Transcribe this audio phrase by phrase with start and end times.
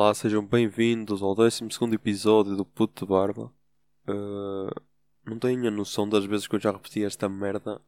[0.00, 3.52] Olá, sejam bem-vindos ao 12 episódio do Puto de Barba.
[4.06, 4.80] Uh,
[5.24, 7.82] não tenho a noção das vezes que eu já repeti esta merda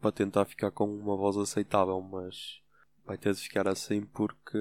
[0.00, 2.60] para tentar ficar com uma voz aceitável, mas
[3.06, 4.58] vai ter de ficar assim porque,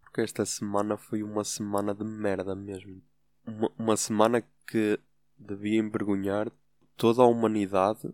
[0.00, 3.02] porque esta semana foi uma semana de merda mesmo.
[3.46, 4.98] Uma, uma semana que
[5.36, 6.50] devia envergonhar
[6.96, 8.10] toda a humanidade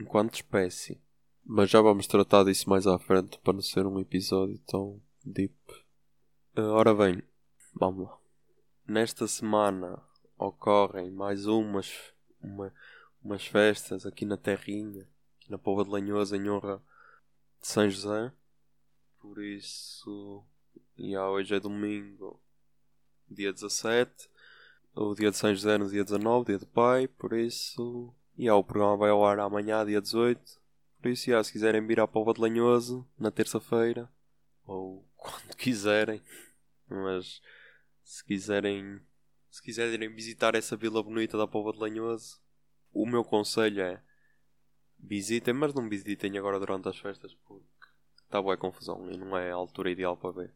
[0.00, 1.00] enquanto espécie.
[1.46, 5.54] Mas já vamos tratar disso mais à frente para não ser um episódio tão deep.
[6.56, 7.20] Ora bem,
[7.74, 8.16] vamos lá.
[8.86, 10.00] Nesta semana
[10.38, 11.92] ocorrem mais umas,
[12.40, 12.72] uma,
[13.20, 15.04] umas festas aqui na Terrinha,
[15.36, 16.80] aqui na Pova de Lanhoso, em honra
[17.60, 18.32] de São José.
[19.18, 20.44] Por isso,
[20.96, 22.40] já hoje é domingo,
[23.28, 24.30] dia 17.
[24.94, 27.08] O dia de São José no dia 19, dia do Pai.
[27.08, 30.40] Por isso, e o programa vai ao ar amanhã, dia 18.
[31.02, 34.08] Por isso, já, se quiserem vir à Pova de Lanhoso na terça-feira,
[34.64, 36.22] ou quando quiserem,
[36.88, 37.40] mas
[38.02, 39.00] se quiserem
[39.50, 42.40] se quiserem visitar essa vila bonita da Pova de Lanhoso,
[42.92, 44.02] o meu conselho é
[44.98, 47.64] visitem, mas não visitem agora durante as festas porque
[48.24, 50.54] está boa confusão e não é a altura ideal para ver.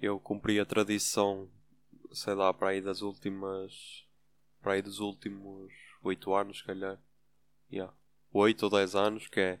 [0.00, 1.50] Eu cumpri a tradição,
[2.12, 4.06] sei lá, para aí das últimas.
[4.62, 6.98] para aí dos últimos 8 anos, se calhar.
[7.70, 7.92] Yeah.
[8.32, 9.60] 8 ou 10 anos, que é.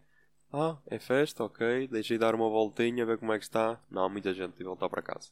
[0.52, 3.78] Ah, é festa, ok, deixei dar uma voltinha, ver como é que está.
[3.90, 5.30] Não, muita gente de voltar para casa.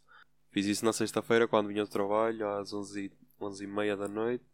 [0.51, 4.45] Fiz isso na sexta-feira quando vinha do trabalho, às 11, 11 e meia da noite.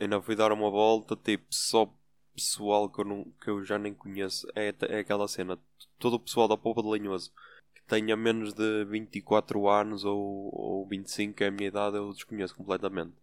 [0.00, 1.90] Ainda fui dar uma volta, tipo, só
[2.34, 4.46] pessoal que eu, não, que eu já nem conheço.
[4.54, 5.58] É, é aquela cena,
[5.98, 7.32] todo o pessoal da Popa de Lanhoso
[7.74, 12.12] que tenha menos de 24 anos ou, ou 25, que é a minha idade, eu
[12.12, 13.14] desconheço completamente.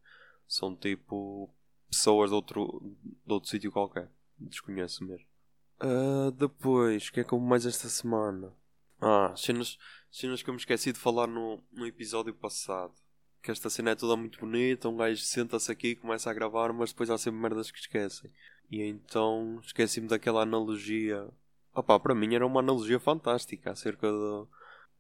[0.48, 1.50] São tipo
[1.90, 4.10] pessoas de outro, de outro sítio qualquer.
[4.38, 5.33] Desconheço mesmo.
[5.82, 8.54] Uh, depois, o que é que houve mais esta semana?
[9.02, 9.78] Ah, cenas,
[10.10, 12.94] cenas que eu me esqueci de falar no, no episódio passado.
[13.42, 16.72] Que esta cena é toda muito bonita, um gajo senta-se aqui e começa a gravar,
[16.72, 18.32] mas depois há sempre merdas que esquecem.
[18.72, 21.28] E então esqueci-me daquela analogia.
[21.76, 24.48] Opá, para mim era uma analogia fantástica acerca do,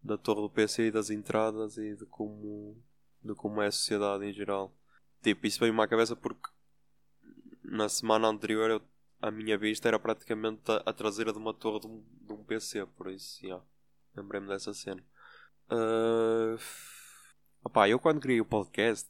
[0.03, 2.75] da torre do PC e das entradas e de como,
[3.23, 4.73] de como é a sociedade em geral.
[5.21, 6.49] Tipo, isso veio-me à cabeça porque
[7.63, 8.81] na semana anterior eu,
[9.23, 12.43] a minha vista era praticamente a, a traseira de uma torre de um, de um
[12.43, 13.63] PC, por isso, yeah.
[14.13, 15.01] Lembrei-me dessa cena.
[15.71, 16.59] Uh...
[17.63, 19.09] Opá, eu quando criei o podcast,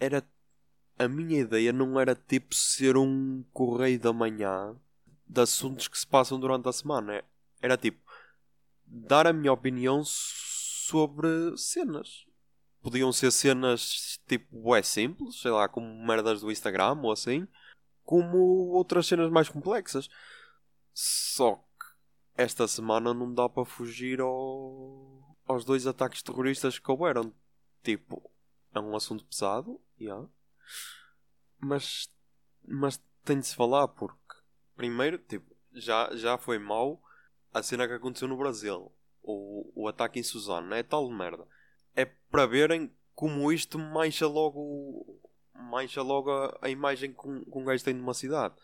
[0.00, 0.26] era.
[0.98, 4.74] A minha ideia não era tipo ser um correio da manhã
[5.26, 7.22] de assuntos que se passam durante a semana.
[7.60, 8.00] Era tipo
[8.86, 12.26] dar a minha opinião sobre cenas.
[12.82, 17.46] Podiam ser cenas tipo é simples, sei lá, como merdas do Instagram ou assim,
[18.04, 18.38] como
[18.70, 20.08] outras cenas mais complexas.
[20.92, 21.64] Só
[22.36, 25.36] esta semana não dá para fugir ao...
[25.46, 27.32] aos dois ataques terroristas que houveram.
[27.82, 28.30] Tipo,
[28.74, 30.26] é um assunto pesado, yeah.
[31.58, 32.08] mas,
[32.64, 34.36] mas tem de se falar porque,
[34.76, 37.02] primeiro, tipo, já, já foi mau
[37.52, 38.90] a cena que aconteceu no Brasil.
[39.22, 41.46] O, o ataque em Suzano, é tal merda.
[41.94, 45.20] É para verem como isto mancha logo,
[45.54, 48.54] mancha logo a, a imagem que um, que um gajo tem de uma cidade.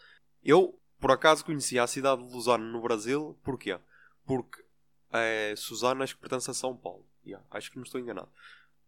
[0.43, 3.78] Eu por acaso conhecia a cidade de Luzano no Brasil, porquê?
[4.26, 4.65] Porque
[5.12, 7.04] é Suzano acho que pertence a São Paulo.
[7.25, 8.28] Yeah, acho que não estou enganado.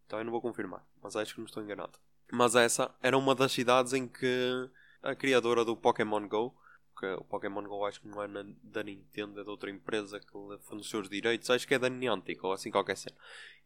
[0.06, 1.98] Então eu não vou confirmar, mas acho que não estou enganado.
[2.32, 4.70] Mas essa era uma das cidades em que
[5.02, 6.54] a criadora do Pokémon Go,
[6.98, 10.20] que o Pokémon Go acho que não é na, da Nintendo, é de outra empresa
[10.20, 13.16] que forneceu os direitos, acho que é da Niantic ou assim qualquer cena.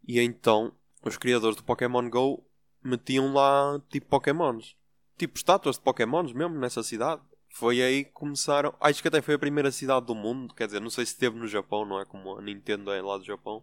[0.06, 0.72] E então
[1.02, 2.44] os criadores do Pokémon Go
[2.84, 4.76] metiam lá tipo Pokémons.
[5.16, 7.22] Tipo estátuas de Pokémons mesmo nessa cidade.
[7.48, 8.74] Foi aí que começaram.
[8.80, 10.54] Acho que até foi a primeira cidade do mundo.
[10.54, 13.16] Quer dizer, não sei se teve no Japão, não é como a Nintendo é lá
[13.16, 13.62] do Japão.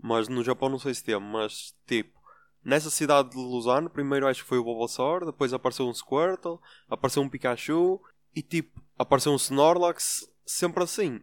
[0.00, 1.20] Mas no Japão não sei se teve.
[1.20, 2.18] Mas tipo,
[2.64, 5.26] nessa cidade de Luzano, primeiro acho que foi o Bulbasaur.
[5.26, 6.58] Depois apareceu um Squirtle.
[6.88, 8.00] Apareceu um Pikachu.
[8.34, 10.26] E tipo, apareceu um Snorlax.
[10.46, 11.20] Sempre assim.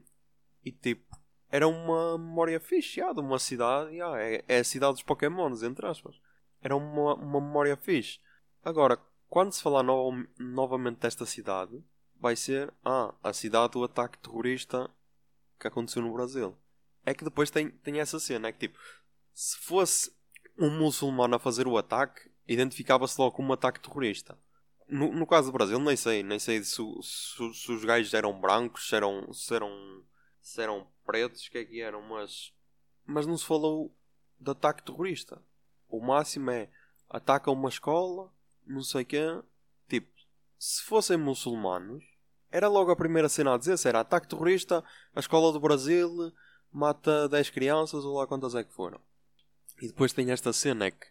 [0.63, 1.17] E tipo,
[1.49, 3.97] era uma memória fixe já, de uma cidade.
[3.97, 6.15] Já, é, é a cidade dos Pokémons, entre aspas.
[6.61, 8.19] Era uma, uma memória fixe.
[8.63, 11.83] Agora, quando se falar no, novamente desta cidade,
[12.15, 14.89] vai ser ah, a cidade do ataque terrorista
[15.59, 16.55] que aconteceu no Brasil.
[17.05, 18.79] É que depois tem, tem essa cena, é que tipo,
[19.33, 20.11] se fosse
[20.57, 24.37] um muçulmano a fazer o ataque, identificava-se logo como um ataque terrorista.
[24.87, 28.39] No, no caso do Brasil, nem sei, nem sei se, se, se os gajos eram
[28.39, 30.03] brancos, se eram, se eram,
[30.41, 32.51] se eram pretos, o que é que eram, mas,
[33.05, 33.95] mas não se falou
[34.39, 35.41] de ataque terrorista.
[35.89, 36.69] O máximo é
[37.09, 38.31] ataca uma escola,
[38.65, 39.41] não sei quê.
[39.87, 40.07] Tipo,
[40.57, 42.03] se fossem muçulmanos,
[42.51, 44.83] era logo a primeira cena a dizer: se era ataque terrorista,
[45.15, 46.31] a escola do Brasil
[46.71, 48.99] mata 10 crianças ou lá quantas é que foram.
[49.81, 51.07] E depois tem esta cena que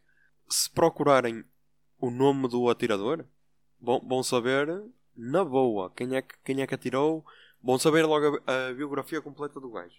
[0.48, 1.44] se procurarem
[1.98, 3.25] o nome do atirador,
[3.80, 4.84] vão, vão saber
[5.16, 7.25] na boa quem é, que, quem é que atirou,
[7.62, 9.96] vão saber logo a, a biografia completa do gajo.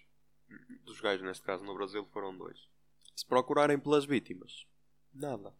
[0.84, 2.58] Dos gajos, neste caso, no Brasil foram dois.
[3.14, 4.66] Se procurarem pelas vítimas,
[5.14, 5.54] nada.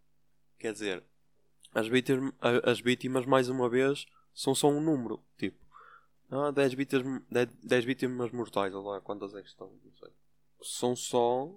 [0.58, 1.04] Quer dizer,
[1.74, 2.32] as vítimas,
[2.64, 5.22] as vítimas mais uma vez, são só um número.
[5.38, 5.58] Tipo,
[6.30, 10.10] ah, 10 vítimas, 10, 10 vítimas mortais, olha lá quantas é que estão, não sei.
[10.62, 11.50] São só.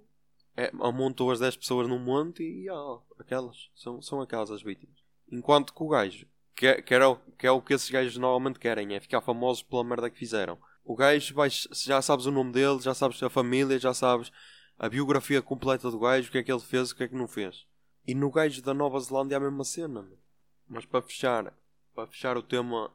[0.55, 3.69] É, amontou as 10 pessoas num monte e ah, aquelas.
[3.75, 4.95] São, são aquelas as vítimas.
[5.31, 8.59] Enquanto que o gajo, que é, que, era, que é o que esses gajos normalmente
[8.59, 10.57] querem, é ficar famosos pela merda que fizeram.
[10.83, 14.31] O gajo, vais, já sabes o nome dele, já sabes a família, já sabes
[14.77, 17.15] a biografia completa do gajo, o que é que ele fez, o que é que
[17.15, 17.65] não fez.
[18.05, 20.07] E no gajo da Nova Zelândia é a mesma cena.
[20.67, 21.53] Mas para fechar,
[21.93, 22.91] para fechar o tema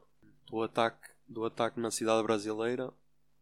[0.47, 2.93] do ataque, do ataque na cidade brasileira,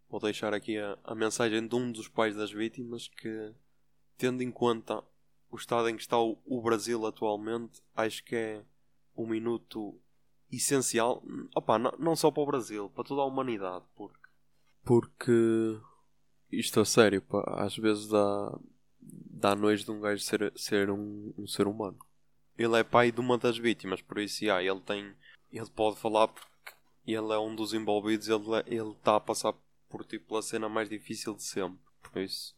[0.09, 3.53] vou deixar aqui a, a mensagem de um dos pais das vítimas que,
[4.17, 5.03] tendo em conta
[5.49, 8.63] o estado em que está o, o Brasil atualmente, acho que é
[9.15, 9.99] um minuto
[10.51, 11.23] essencial,
[11.55, 14.29] opa, não, não só para o Brasil, para toda a humanidade, porque,
[14.83, 15.79] porque
[16.51, 18.59] isto a sério, pá, às vezes dá,
[19.37, 21.97] dá nojo de um gajo ser, ser um, um ser humano.
[22.57, 25.15] Ele é pai de uma das vítimas, por isso, yeah, ele tem.
[25.51, 26.73] Ele pode falar porque
[27.05, 29.53] ele é um dos envolvidos, ele é, ele está a passar
[29.89, 31.79] por tipo a cena mais difícil de sempre.
[32.01, 32.55] Por isso.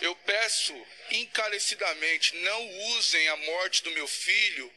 [0.00, 0.74] Eu peço
[1.12, 4.68] encarecidamente, não usem a morte do meu filho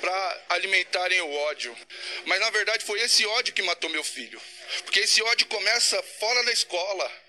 [0.00, 1.76] para alimentarem o ódio.
[2.26, 4.40] Mas na verdade foi esse ódio que matou meu filho.
[4.84, 7.27] Porque esse ódio começa fora da escola.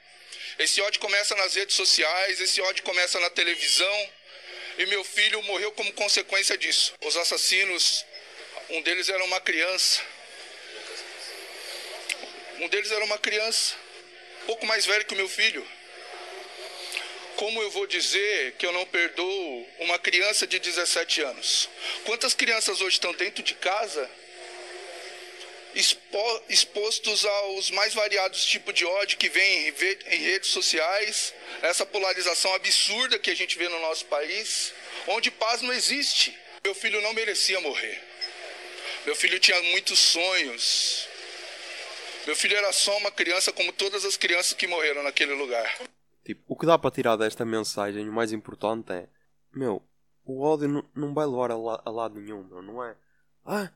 [0.59, 4.09] Esse ódio começa nas redes sociais, esse ódio começa na televisão.
[4.77, 6.93] E meu filho morreu como consequência disso.
[7.01, 8.05] Os assassinos,
[8.69, 10.01] um deles era uma criança.
[12.59, 13.73] Um deles era uma criança,
[14.45, 15.65] pouco mais velho que o meu filho.
[17.37, 21.69] Como eu vou dizer que eu não perdoo uma criança de 17 anos?
[22.03, 24.11] Quantas crianças hoje estão dentro de casa
[25.75, 29.73] expo, expostos aos mais variados tipos de ódio que vem em,
[30.07, 34.73] em redes sociais, essa polarização absurda que a gente vê no nosso país,
[35.07, 36.37] onde paz não existe.
[36.63, 38.03] Meu filho não merecia morrer.
[39.05, 41.07] Meu filho tinha muitos sonhos.
[42.25, 45.79] Meu filho era só uma criança como todas as crianças que morreram naquele lugar.
[46.23, 49.07] Tipo, o que dá para tirar desta mensagem, o mais importante é:
[49.53, 49.81] Meu,
[50.25, 52.95] o ódio não vai levar a, la a lado nenhum, meu, não é?
[53.45, 53.71] Ah,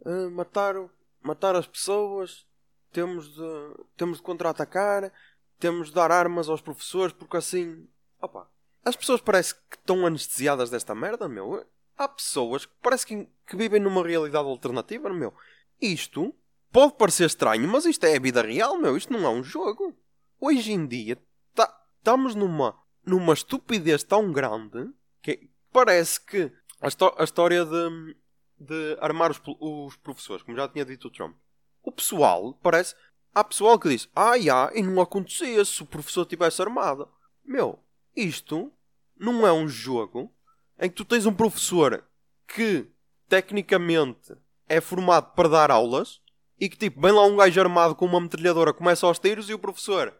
[0.00, 0.90] uh, mataram
[1.24, 2.46] matar as pessoas,
[2.92, 5.12] temos de, temos de contra-atacar,
[5.58, 7.88] temos de dar armas aos professores, porque assim.
[8.20, 8.48] Opa,
[8.84, 11.66] as pessoas parecem que estão anestesiadas desta merda, meu.
[11.96, 15.32] Há pessoas que parece que, que vivem numa realidade alternativa, meu.
[15.80, 16.34] Isto
[16.70, 18.96] pode parecer estranho, mas isto é a vida real, meu.
[18.96, 19.96] Isto não é um jogo.
[20.40, 21.18] Hoje em dia
[21.54, 24.90] tá, estamos numa, numa estupidez tão grande
[25.22, 26.88] que parece que a,
[27.20, 28.16] a história de
[28.58, 31.36] de armar os, os professores, como já tinha dito o Trump.
[31.82, 32.94] O pessoal, parece.
[33.34, 37.08] Há pessoal que diz: Ah, já, e não acontecia se o professor tivesse armado.
[37.44, 37.78] Meu,
[38.16, 38.72] isto
[39.16, 40.32] não é um jogo
[40.78, 42.04] em que tu tens um professor
[42.46, 42.90] que
[43.28, 44.34] tecnicamente
[44.68, 46.20] é formado para dar aulas
[46.58, 49.54] e que tipo, vem lá um gajo armado com uma metralhadora, começa aos tiros e
[49.54, 50.16] o professor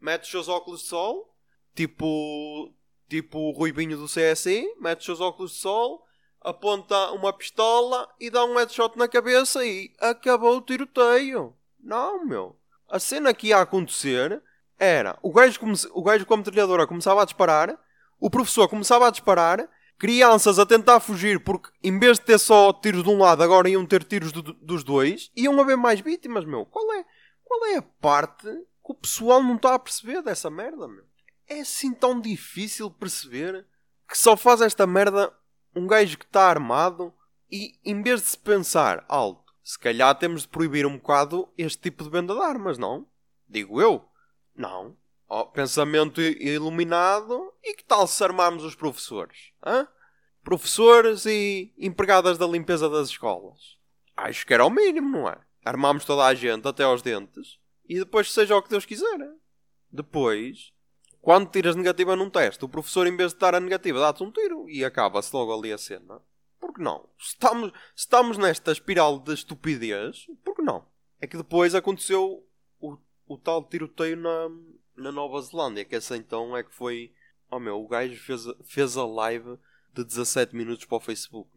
[0.00, 1.34] mete os seus óculos de sol,
[1.74, 2.72] tipo,
[3.08, 6.05] tipo o Ruibinho do CSI, mete os seus óculos de sol,
[6.46, 11.52] aponta uma pistola e dá um headshot na cabeça e acabou o tiroteio.
[11.82, 12.56] Não, meu.
[12.88, 14.40] A cena que ia acontecer
[14.78, 15.58] era o gajo,
[15.92, 17.76] o gajo com a metralhadora começava a disparar,
[18.20, 22.72] o professor começava a disparar, crianças a tentar fugir porque em vez de ter só
[22.72, 26.44] tiros de um lado, agora iam ter tiros do, dos dois, iam haver mais vítimas,
[26.44, 26.64] meu.
[26.64, 27.04] Qual é,
[27.42, 31.04] qual é a parte que o pessoal não está a perceber dessa merda, meu?
[31.48, 33.66] É assim tão difícil perceber
[34.08, 35.32] que só faz esta merda
[35.76, 37.12] um gajo que está armado
[37.52, 41.82] e em vez de se pensar alto, se calhar temos de proibir um bocado este
[41.82, 43.06] tipo de venda de armas, não?
[43.46, 44.08] Digo eu.
[44.54, 44.96] Não.
[45.28, 49.52] Oh, pensamento iluminado e que tal se armarmos os professores?
[49.64, 49.86] Hã?
[50.42, 53.76] Professores e empregadas da limpeza das escolas.
[54.16, 55.38] Acho que era o mínimo, não é?
[55.64, 59.18] Armamos toda a gente até aos dentes e depois seja o que Deus quiser.
[59.90, 60.72] Depois
[61.26, 64.30] quando tiras negativa num teste, o professor, em vez de dar a negativa, dá-te um
[64.30, 66.22] tiro e acaba-se logo ali a cena.
[66.60, 67.08] Por que não?
[67.18, 70.86] Estamos, estamos nesta espiral de estupidez, por que não?
[71.20, 72.46] É que depois aconteceu
[72.78, 74.48] o, o tal tiroteio na,
[74.96, 77.12] na Nova Zelândia, que essa então é que foi.
[77.50, 79.58] Oh meu, o gajo fez, fez a live
[79.92, 81.50] de 17 minutos para o Facebook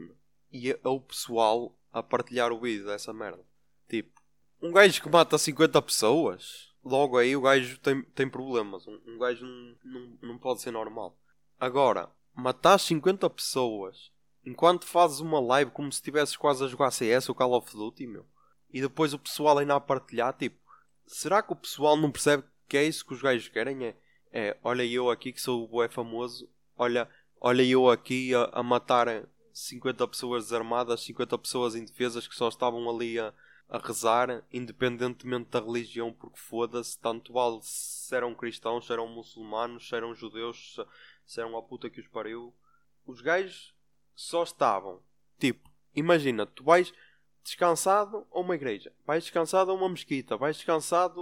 [0.51, 3.45] e é o pessoal a partilhar o vídeo dessa merda.
[3.87, 4.19] Tipo,
[4.63, 8.87] um gajo que mata 50 pessoas logo aí o gajo tem, tem problemas.
[8.87, 11.17] Um, um gajo não, não, não pode ser normal.
[11.59, 14.11] Agora, matar 50 pessoas
[14.45, 18.07] enquanto fazes uma live como se estivesses quase a jogar CS ou Call of Duty,
[18.07, 18.25] meu.
[18.71, 20.57] E depois o pessoal ainda a partilhar, tipo,
[21.05, 23.85] será que o pessoal não percebe que é isso que os gajos querem?
[23.85, 23.95] É,
[24.31, 27.09] é olha eu aqui que sou o bué famoso, olha,
[27.41, 32.87] olha eu aqui a, a matar 50 pessoas desarmadas, 50 pessoas indefesas que só estavam
[32.89, 33.33] ali a,
[33.69, 39.87] a rezar, independentemente da religião, porque foda-se, tanto vale se eram cristãos, se eram muçulmanos,
[39.87, 40.75] se eram judeus,
[41.25, 42.53] se, eram a puta que os pariu.
[43.05, 43.75] Os gajos
[44.15, 45.01] só estavam,
[45.37, 46.91] tipo, imagina, tu vais
[47.43, 51.21] descansado a uma igreja, vais descansado a uma mesquita, vais descansado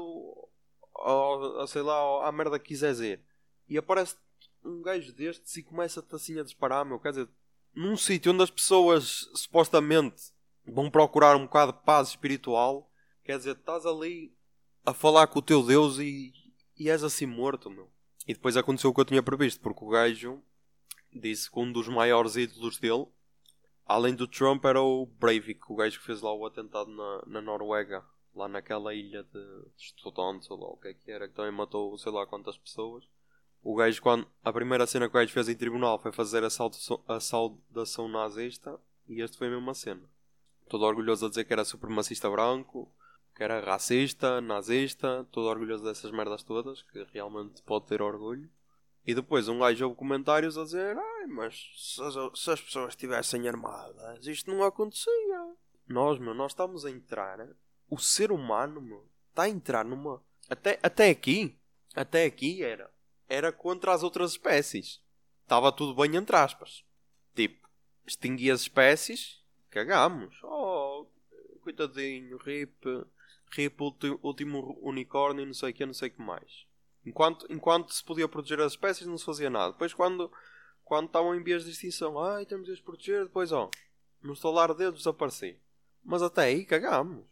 [0.96, 3.22] a, a sei lá, a merda que quiseres ir,
[3.68, 4.16] e aparece
[4.64, 7.30] um gajo destes e começa-te assim a disparar, meu, quer dizer,
[7.76, 10.32] num sítio onde as pessoas supostamente
[10.68, 12.90] vão procurar um bocado de paz espiritual,
[13.24, 14.36] quer dizer, estás ali
[14.86, 16.34] a falar com o teu Deus e,
[16.78, 17.90] e és assim morto, meu.
[18.28, 20.42] E depois aconteceu o que eu tinha previsto, porque o gajo
[21.14, 23.08] disse que um dos maiores ídolos dele,
[23.86, 27.42] além do Trump, era o Breivik, o gajo que fez lá o atentado na, na
[27.42, 28.04] Noruega,
[28.36, 31.98] lá naquela ilha de, Estudantes, ou lá o que é que era, que também matou
[31.98, 33.04] sei lá quantas pessoas.
[33.64, 37.20] O gajo, quando a primeira cena que o gajo fez em tribunal foi fazer a
[37.20, 40.04] saudação nazista, e este foi a mesma cena.
[40.68, 42.92] Todo orgulhoso a dizer que era supremacista branco,
[43.36, 48.50] que era racista, nazista, todo orgulhoso dessas merdas todas, que realmente pode ter orgulho.
[49.06, 52.90] E depois um gajo ouve comentários a dizer: Ai, mas se as, se as pessoas
[52.90, 55.56] estivessem armadas, isto não acontecia.
[55.88, 57.48] Nós, meu, nós estamos a entrar.
[57.90, 60.22] O ser humano, meu, está a entrar numa.
[60.50, 61.58] Até, até aqui,
[61.96, 62.92] até aqui era.
[63.30, 65.02] Era contra as outras espécies.
[65.44, 66.84] Estava tudo bem entre aspas.
[67.34, 67.68] Tipo,
[68.06, 69.42] extinguia as espécies,
[69.78, 70.40] cagamos.
[70.44, 71.06] Oh,
[71.62, 73.06] coitadinho, rip,
[73.52, 73.76] rip,
[74.24, 76.66] último unicórnio, não sei o que, não sei o que mais.
[77.06, 79.74] Enquanto, enquanto se podia proteger as espécies, não se fazia nada.
[79.74, 80.32] Depois, quando,
[80.84, 83.70] quando estavam em vias de extinção, ai, temos de as proteger, depois, ó,
[84.22, 85.60] no estalar de dedos desaparecer.
[86.04, 87.26] Mas até aí cagamos.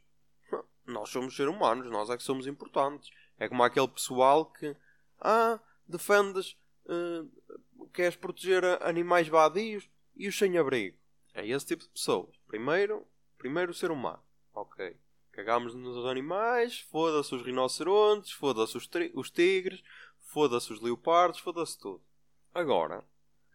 [0.86, 3.10] Nós somos seres humanos, nós é que somos importantes.
[3.40, 4.76] É como aquele pessoal que,
[5.20, 7.28] ah, defendes, uh,
[7.92, 10.96] queres proteger animais vadios e os sem abrigo.
[11.34, 12.35] É esse tipo de pessoas.
[12.48, 13.06] Primeiro,
[13.38, 14.22] primeiro o ser humano.
[14.54, 14.98] Ok.
[15.32, 19.84] Cagámos nos animais, foda-se os rinocerontes, foda-se os, os tigres,
[20.20, 22.02] foda-se os leopardos, foda-se tudo.
[22.54, 23.04] Agora,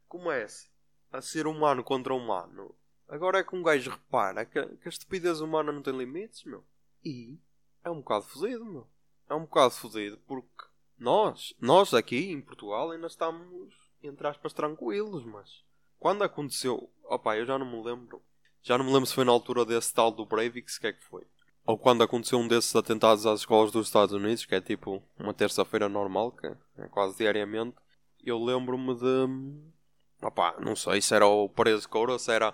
[0.07, 0.69] comece
[1.11, 2.75] a ser humano contra humano.
[3.09, 6.65] Agora é que um gajo repara que, que a estupidez humana não tem limites, meu.
[7.05, 7.39] E
[7.83, 8.87] é um bocado fodido, meu.
[9.29, 10.65] É um bocado fodido porque
[10.99, 15.65] nós, nós aqui em Portugal ainda estamos, entre aspas, tranquilos, mas
[15.99, 18.23] quando aconteceu, opá, eu já não me lembro.
[18.63, 20.93] Já não me lembro se foi na altura desse tal do Breivik, se que é
[20.93, 21.27] que foi
[21.71, 25.33] ou quando aconteceu um desses atentados às escolas dos Estados Unidos, que é tipo uma
[25.33, 27.77] terça-feira normal, que é quase diariamente,
[28.25, 30.27] eu lembro-me de.
[30.27, 32.53] Opá, não sei se era o Paredes Coura, se era,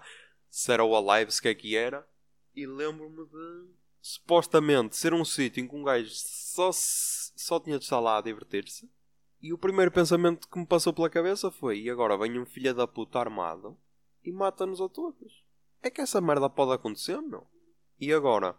[0.50, 2.06] se era o Alive, se que é que era,
[2.54, 3.70] e lembro-me de
[4.02, 8.22] supostamente ser um sítio em que um gajo só, só tinha de estar lá a
[8.22, 8.88] divertir-se.
[9.40, 12.74] E o primeiro pensamento que me passou pela cabeça foi: e agora vem um filho
[12.74, 13.76] da puta armado
[14.22, 15.45] e mata-nos a todos.
[15.86, 17.46] É que essa merda pode acontecer, não?
[18.00, 18.56] E agora?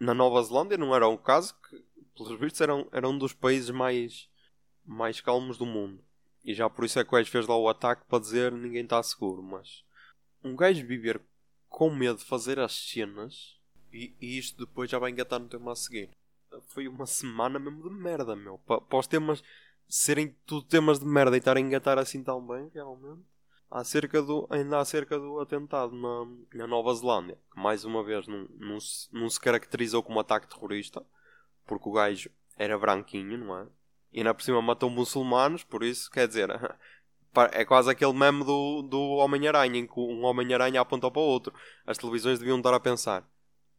[0.00, 1.84] na Nova Zelândia não era o caso, que
[2.16, 4.28] pelos vistos era, era um dos países mais,
[4.84, 6.02] mais calmos do mundo.
[6.44, 8.84] E já por isso é que o gajo fez lá o ataque para dizer ninguém
[8.84, 9.42] está seguro.
[9.42, 9.84] Mas
[10.42, 11.20] um gajo viver
[11.68, 13.58] com medo de fazer as cenas
[13.92, 16.10] e, e isto depois já vai engatar no tema a seguir.
[16.68, 18.58] Foi uma semana mesmo de merda, meu.
[18.58, 19.42] Para, para os temas
[19.88, 23.24] serem tudo temas de merda e estarem a engatar assim tão bem, realmente
[23.70, 28.48] acerca do, ainda acerca do atentado na, na Nova Zelândia, que mais uma vez não,
[28.58, 31.04] não, se, não se caracterizou como ataque terrorista,
[31.66, 33.66] porque o gajo era branquinho, não é?
[34.12, 36.48] E ainda por cima matou muçulmanos, por isso, quer dizer,
[37.52, 41.54] é quase aquele meme do, do Homem-Aranha, em que um Homem-Aranha aponta para o outro.
[41.86, 43.28] As televisões deviam estar a pensar: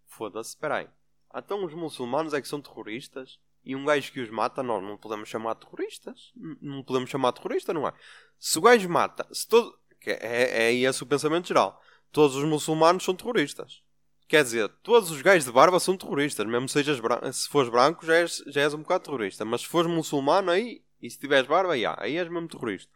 [0.05, 0.89] foda-se, espera aí,
[1.35, 3.39] então os muçulmanos é que são terroristas?
[3.63, 6.31] E um gajo que os mata, nós não podemos chamar terroristas.
[6.61, 7.93] Não podemos chamar terrorista, não é?
[8.37, 9.77] Se o gajo mata, se todo.
[10.05, 11.81] É, é esse o pensamento geral.
[12.11, 13.81] Todos os muçulmanos são terroristas.
[14.27, 16.45] Quer dizer, todos os gajos de barba são terroristas.
[16.45, 16.99] Mesmo sejas
[17.33, 19.43] se fores branco, já és, já és um bocado terrorista.
[19.43, 20.83] Mas se fores muçulmano, aí.
[21.01, 22.91] E se tiveres barba, aí, aí és mesmo terrorista.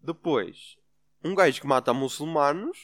[0.00, 0.76] Depois,
[1.24, 2.76] um gajo que mata muçulmanos,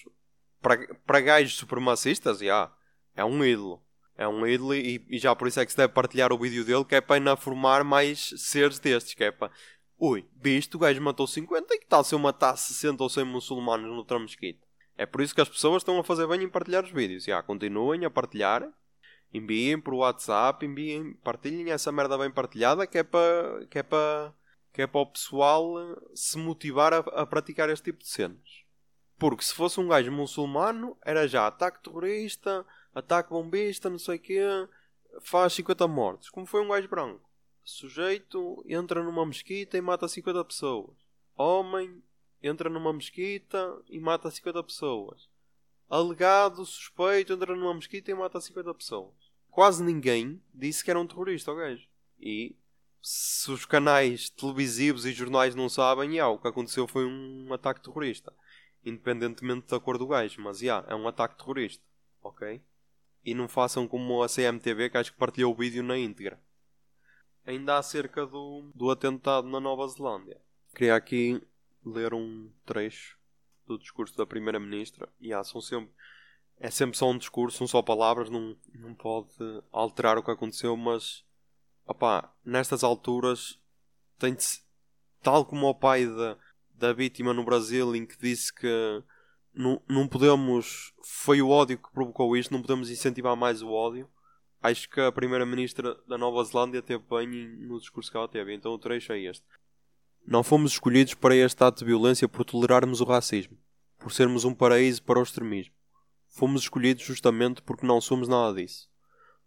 [0.60, 2.72] para, para gajos supremacistas, já,
[3.14, 3.82] é um ídolo.
[4.18, 6.64] É um ídolo e, e, já por isso é que se deve partilhar o vídeo
[6.64, 9.52] dele, que é para ainda formar mais seres destes, que é para...
[9.98, 13.24] Ui, visto, o gajo matou 50 e que tal se eu matasse 60 ou 100
[13.24, 14.60] muçulmanos no Tramesquite?
[14.96, 17.24] É por isso que as pessoas estão a fazer bem em partilhar os vídeos.
[17.24, 18.68] Já, continuem a partilhar,
[19.32, 24.34] enviem por WhatsApp, enviem, partilhem essa merda bem partilhada que é para que é para
[24.72, 25.74] que é para o pessoal
[26.14, 28.64] se motivar a, a praticar este tipo de cenas.
[29.18, 34.20] Porque se fosse um gajo muçulmano, era já ataque terrorista, ataque bombista, não sei o
[34.20, 34.42] quê,
[35.22, 36.28] faz 50 mortes.
[36.28, 37.25] Como foi um gajo branco.
[37.68, 40.96] Sujeito entra numa mesquita e mata 50 pessoas.
[41.36, 42.00] Homem
[42.40, 45.28] entra numa mesquita e mata 50 pessoas.
[45.90, 49.14] Alegado, suspeito, entra numa mesquita e mata 50 pessoas.
[49.50, 51.88] Quase ninguém disse que era um terrorista o gajo.
[52.20, 52.54] E
[53.02, 57.82] se os canais televisivos e jornais não sabem, yeah, o que aconteceu foi um ataque
[57.82, 58.32] terrorista.
[58.84, 61.82] Independentemente da cor do gajo, mas yeah, é um ataque terrorista.
[62.22, 62.62] Ok?
[63.24, 66.40] E não façam como a CMTV que acho que partilhou o vídeo na íntegra.
[67.46, 70.40] Ainda acerca do, do atentado na Nova Zelândia.
[70.74, 71.40] Queria aqui
[71.84, 73.16] ler um trecho
[73.66, 75.08] do discurso da Primeira-Ministra.
[75.20, 75.90] E são sempre,
[76.58, 79.28] é sempre só um discurso, são só palavras, não, não pode
[79.70, 81.24] alterar o que aconteceu, mas
[81.86, 83.60] opá, nestas alturas
[84.18, 84.36] tem
[85.22, 86.36] tal como o pai da,
[86.74, 89.02] da vítima no Brasil em que disse que
[89.54, 94.08] não, não podemos foi o ódio que provocou isto, não podemos incentivar mais o ódio.
[94.66, 98.72] Acho que a primeira-ministra da Nova Zelândia teve bem no discurso que ela teve, então
[98.72, 99.44] o trecho é este.
[100.26, 103.56] Não fomos escolhidos para este ato de violência por tolerarmos o racismo,
[103.96, 105.72] por sermos um paraíso para o extremismo.
[106.26, 108.90] Fomos escolhidos justamente porque não somos nada disso,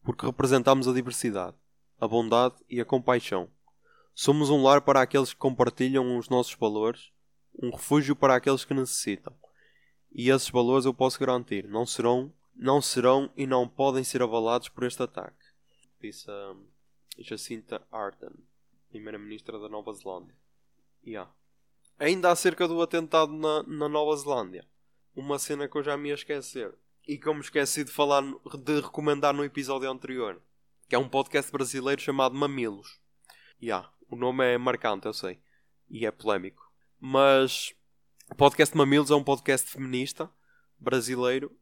[0.05, 1.57] porque representamos a diversidade,
[1.99, 3.51] a bondade e a compaixão.
[4.15, 7.11] Somos um lar para aqueles que compartilham os nossos valores,
[7.61, 9.35] um refúgio para aqueles que necessitam.
[10.13, 14.69] E esses valores eu posso garantir, não serão, não serão e não podem ser avalados
[14.69, 15.45] por este ataque.
[16.01, 16.55] Disse a
[17.17, 18.35] Jacinta Ardern,
[18.89, 20.35] primeira-ministra da Nova Zelândia.
[21.05, 21.31] Yeah.
[21.97, 24.67] Ainda acerca do atentado na, na Nova Zelândia.
[25.15, 26.73] Uma cena que eu já me ia esquecer.
[27.07, 30.41] E que eu me esqueci de falar, de recomendar no episódio anterior
[30.89, 32.99] que é um podcast brasileiro chamado Mamilos.
[33.61, 35.39] Yeah, o nome é marcante, eu sei.
[35.87, 36.67] E é polémico.
[36.99, 37.75] Mas
[38.27, 40.31] o podcast Mamilos é um podcast feminista
[40.79, 41.55] brasileiro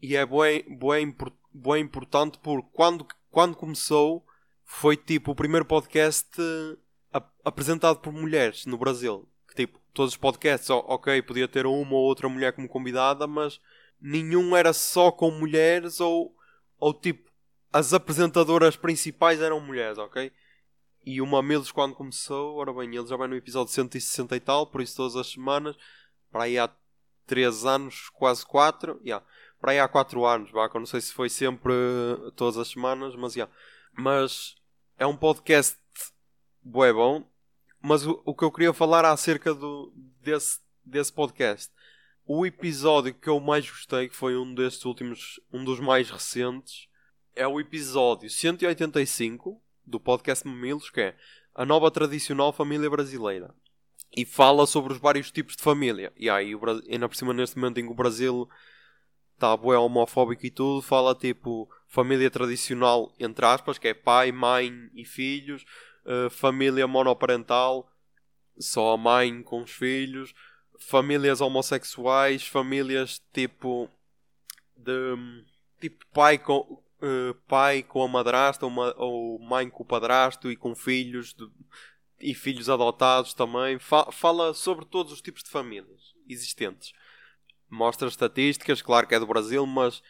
[0.00, 1.16] e é bem, bem,
[1.52, 4.24] bem importante porque quando, quando começou
[4.64, 6.28] foi tipo o primeiro podcast
[7.44, 9.26] apresentado por mulheres no Brasil.
[9.48, 13.60] Que tipo, todos os podcasts, ok, podia ter uma ou outra mulher como convidada, mas
[14.00, 16.34] nenhum era só com mulheres ou,
[16.78, 17.28] ou tipo
[17.72, 20.32] as apresentadoras principais eram mulheres, ok?
[21.04, 24.66] E o Mamilos quando começou, ora bem, ele já vai no episódio 160 e tal,
[24.66, 25.76] por isso todas as semanas,
[26.30, 26.70] para aí há
[27.26, 29.24] 3 anos, quase 4, yeah.
[29.60, 31.72] Para aí há 4 anos, vá, não sei se foi sempre
[32.36, 33.52] todas as semanas, mas yeah.
[33.92, 34.54] Mas
[34.96, 35.78] é um podcast
[36.62, 37.28] bué bom,
[37.80, 41.72] mas o, o que eu queria falar acerca do, desse, desse podcast,
[42.24, 46.88] o episódio que eu mais gostei, que foi um destes últimos, um dos mais recentes,
[47.34, 51.16] é o episódio 185 do podcast Mamilos, que é
[51.54, 53.54] a nova tradicional família brasileira.
[54.14, 56.12] E fala sobre os vários tipos de família.
[56.16, 56.52] E aí,
[56.90, 58.48] ainda por cima, neste momento em que o Brasil
[59.38, 64.90] está bué homofóbico e tudo, fala tipo família tradicional, entre aspas, que é pai, mãe
[64.92, 65.64] e filhos,
[66.04, 67.88] uh, família monoparental,
[68.58, 70.34] só a mãe com os filhos,
[70.80, 73.88] famílias homossexuais, famílias tipo
[74.76, 75.16] de
[75.80, 80.56] tipo pai com uh, pai com a madrasta ou, ou, mãe com o padrasto e
[80.56, 81.48] com filhos de,
[82.20, 83.78] e filhos adotados também.
[83.78, 86.92] Fa fala sobre todos os tipos de famílias existentes.
[87.70, 90.02] Mostra estatísticas, claro que é do Brasil, mas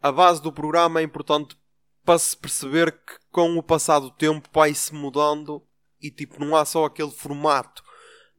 [0.00, 1.56] a base do programa é importante
[2.04, 5.62] para se perceber que com o passar do tempo vai-se mudando
[6.00, 7.82] e tipo, não há só aquele formato.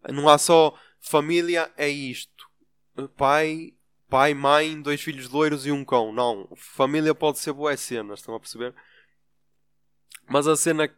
[0.10, 2.49] Não há só família é isto.
[3.15, 3.73] Pai,
[4.10, 6.12] pai, mãe, dois filhos loiros e um cão.
[6.12, 8.73] Não, família pode ser boas cenas, estão a perceber?
[10.27, 10.89] Mas a cena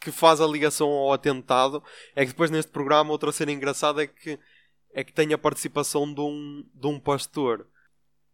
[0.00, 1.82] que faz a ligação ao atentado
[2.14, 4.38] é que depois neste programa outra cena engraçada é que
[4.94, 7.66] é que tem a participação de um, de um pastor.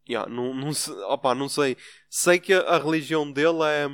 [0.09, 0.71] Yeah, não, não,
[1.09, 1.77] opa, não sei.
[2.09, 3.89] Sei que a, a religião dele é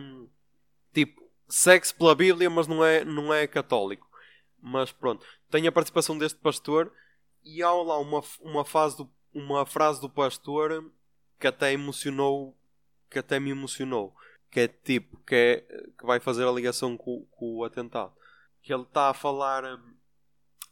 [0.93, 4.07] tipo segue-se pela Bíblia, mas não é, não é católico.
[4.61, 6.93] Mas pronto, tem a participação deste pastor
[7.45, 10.91] e há lá uma, uma fase do uma frase do pastor
[11.39, 12.57] que até emocionou,
[13.11, 14.15] que até me emocionou,
[14.51, 15.57] que é tipo, que, é,
[15.99, 18.15] que vai fazer a ligação com, com o atentado.
[18.63, 19.95] Que ele está a falar, hum,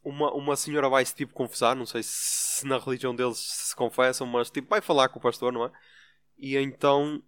[0.05, 4.27] uma, uma senhora vai se tipo confessar, não sei se na religião deles se confessam,
[4.27, 5.73] mas tipo vai falar com o pastor, não é?
[6.39, 7.23] E então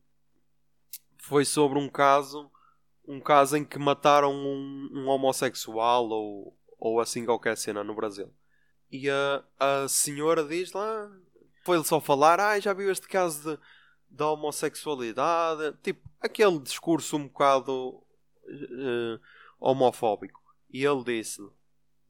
[1.19, 2.51] foi sobre um caso,
[3.09, 8.33] um caso em que mataram um, um homossexual ou, ou assim qualquer cena no Brasil.
[8.91, 11.11] E a, a senhora diz lá,
[11.65, 13.63] foi-lhe só falar, ah, já viu este caso de,
[14.09, 17.89] da homossexualidade, tipo, aquele discurso um bocado
[18.45, 19.21] uh,
[19.59, 20.41] homofóbico.
[20.71, 21.43] E ele disse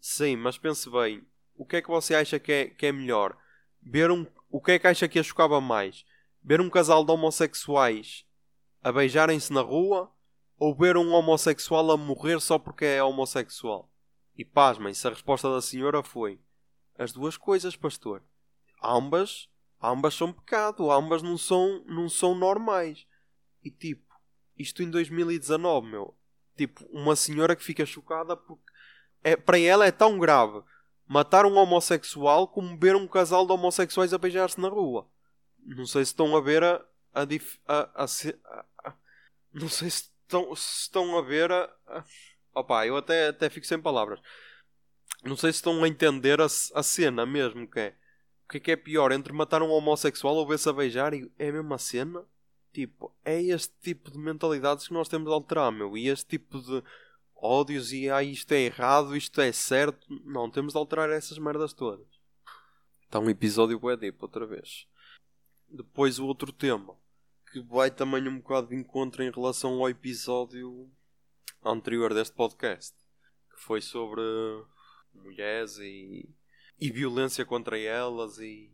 [0.00, 1.26] Sim, mas pense bem.
[1.56, 3.36] O que é que você acha que é, que é melhor?
[3.82, 6.04] Ver um, o que é que acha que a chocava mais?
[6.42, 8.24] Ver um casal de homossexuais
[8.82, 10.12] a beijarem-se na rua
[10.58, 13.90] ou ver um homossexual a morrer só porque é homossexual?
[14.36, 16.38] E pasmem-se, a resposta da senhora foi:
[16.98, 18.22] As duas coisas, pastor.
[18.82, 19.48] Ambas,
[19.82, 23.06] ambas são pecado, ambas não são, não são normais.
[23.64, 24.14] E tipo,
[24.56, 26.16] isto em 2019, meu.
[26.56, 28.72] Tipo, uma senhora que fica chocada porque
[29.26, 30.62] é, para ela é tão grave
[31.04, 35.08] matar um homossexual como ver um casal de homossexuais a beijar-se na rua.
[35.64, 36.80] Não sei se estão a ver a.
[37.12, 37.22] a,
[37.66, 38.94] a, a, a
[39.52, 42.04] não sei se estão, se estão a ver a, a
[42.54, 44.20] Opa, eu até, até fico sem palavras.
[45.24, 47.96] Não sei se estão a entender a cena mesmo, que é.
[48.44, 51.28] O que é que é pior, entre matar um homossexual ou ver-se a beijar e
[51.36, 52.24] é a mesma cena?
[52.72, 55.96] Tipo, é este tipo de mentalidades que nós temos de alterar, meu.
[55.96, 56.80] E este tipo de
[57.36, 60.06] ódios e ah, isto é errado, isto é certo.
[60.24, 62.06] Não, temos de alterar essas merdas todas.
[63.02, 64.86] Está um episódio bué deep outra vez.
[65.68, 66.96] Depois o outro tema,
[67.52, 70.90] que vai também um bocado de encontro em relação ao episódio
[71.64, 72.94] anterior deste podcast,
[73.50, 74.20] que foi sobre
[75.14, 76.28] mulheres e,
[76.80, 78.70] e violência contra elas e,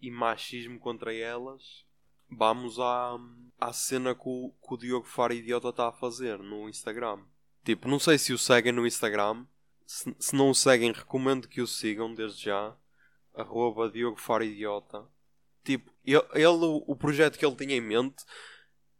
[0.00, 1.84] e machismo contra elas.
[2.28, 3.16] Vamos à,
[3.58, 7.24] à cena que o, que o Diogo Faro Idiota está a fazer no Instagram.
[7.66, 9.44] Tipo, não sei se o seguem no Instagram.
[9.84, 12.72] Se, se não o seguem, recomendo que o sigam desde já.
[13.34, 15.04] Arroba Diogo Faro Idiota.
[15.64, 16.22] Tipo, ele,
[16.86, 18.24] o projeto que ele tinha em mente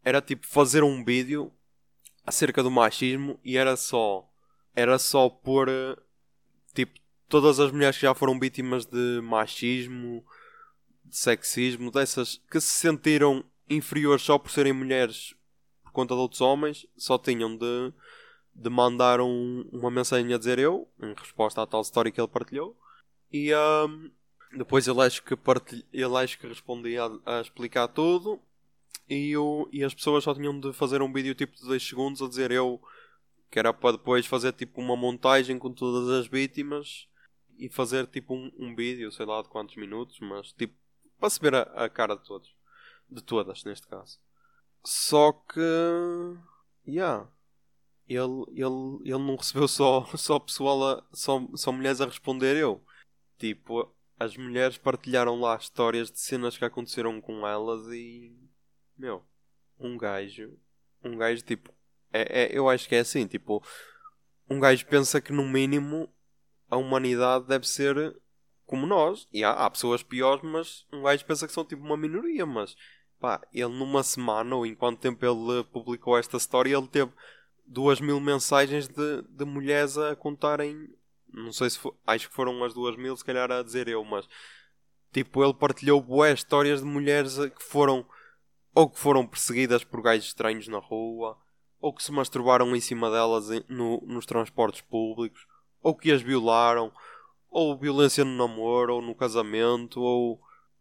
[0.05, 1.53] era tipo fazer um vídeo
[2.27, 4.29] acerca do machismo e era só
[4.75, 5.69] era só pôr
[6.75, 6.99] tipo
[7.29, 10.27] todas as mulheres que já foram vítimas de machismo,
[11.05, 15.35] de sexismo, dessas que se sentiram inferiores só por serem mulheres
[15.85, 17.93] por conta de outros homens, só tinham de,
[18.57, 22.29] de mandar um, uma mensagem a dizer eu, em resposta à tal história que ele
[22.29, 22.77] partilhou.
[23.31, 24.11] E um,
[24.57, 25.37] depois ele acho que,
[25.93, 28.41] ele acho que respondia a, a explicar tudo
[29.09, 32.23] e, eu, e as pessoas só tinham de fazer um vídeo tipo de 2 segundos
[32.23, 32.81] a dizer eu
[33.51, 37.07] que era para depois fazer tipo uma montagem com todas as vítimas
[37.59, 40.75] e fazer tipo um, um vídeo, sei lá de quantos minutos, mas tipo
[41.19, 42.55] para se ver a, a, cara de todos,
[43.09, 44.19] de todas neste caso.
[44.85, 45.61] Só que,
[46.87, 47.27] yeah,
[48.09, 52.83] ele, ele, ele não recebeu só, só pessoal, a, só, só mulheres a responder eu.
[53.39, 58.35] Tipo, as mulheres partilharam lá histórias de cenas que aconteceram com elas e
[58.97, 59.23] meu,
[59.79, 60.59] um gajo,
[61.05, 61.71] um gajo tipo,
[62.13, 63.63] é, é, eu acho que é assim, tipo,
[64.49, 66.09] um gajo pensa que no mínimo
[66.71, 68.17] a humanidade deve ser
[68.65, 69.29] como nós.
[69.33, 72.77] E há, há pessoas piores, mas um gajo pensa que são tipo uma minoria, mas
[73.19, 77.13] pá, ele numa semana, ou enquanto tempo ele publicou esta história, ele teve
[77.67, 80.89] duas mil mensagens de, de mulheres a contarem.
[81.33, 84.29] Não sei se acho que foram as duas mil, se calhar a dizer eu, mas
[85.13, 88.07] tipo, ele partilhou boas histórias de mulheres que foram
[88.75, 91.39] ou que foram perseguidas por gajos estranhos na rua,
[91.81, 95.47] ou que se masturbaram em cima delas no, nos transportes públicos,
[95.81, 96.93] ou que as violaram,
[97.49, 100.39] ou violência no namoro, ou no casamento, ou.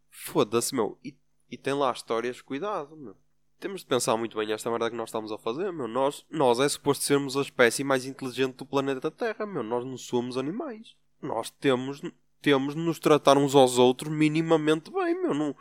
[0.09, 0.97] Foda-se, meu.
[1.05, 1.15] E,
[1.49, 3.15] e tem lá histórias, cuidado, meu.
[3.59, 5.87] Temos de pensar muito bem esta merda que nós estamos a fazer, meu.
[5.87, 9.63] Nós, nós é suposto sermos a espécie mais inteligente do planeta Terra, meu.
[9.63, 10.95] Nós não somos animais.
[11.21, 12.01] Nós temos,
[12.41, 15.33] temos de nos tratar uns aos outros minimamente bem, meu.
[15.33, 15.55] Não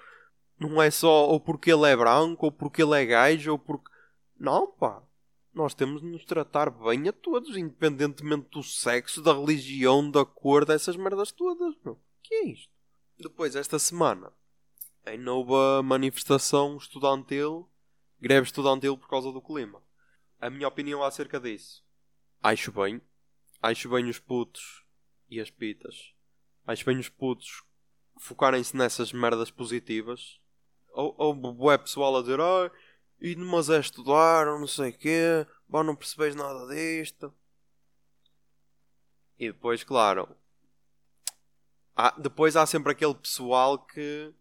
[0.59, 3.91] não é só ou porque ele é branco, ou porque ele é gajo, ou porque.
[4.39, 5.03] Não, pá.
[5.53, 10.65] Nós temos de nos tratar bem a todos, independentemente do sexo, da religião, da cor,
[10.65, 11.97] dessas merdas todas, meu.
[12.23, 12.73] que é isto?
[13.17, 14.33] Depois, esta semana,
[15.07, 17.69] em nova manifestação estudantil,
[18.25, 19.83] greve estudantil por causa do clima.
[20.41, 21.85] A minha opinião acerca disso.
[22.43, 22.99] Acho bem.
[23.61, 24.83] Acho bem os putos
[25.29, 26.15] e as pitas.
[26.67, 27.63] Acho bem os putos
[28.19, 30.41] focarem-se nessas merdas positivas
[30.91, 32.71] ou, ou bué pessoal a dizer ah,
[33.21, 37.35] e mas é estudar ou não sei o quê, bom, não percebes nada disto.
[39.39, 40.35] E depois, claro,
[41.95, 44.33] há, depois há sempre aquele pessoal que,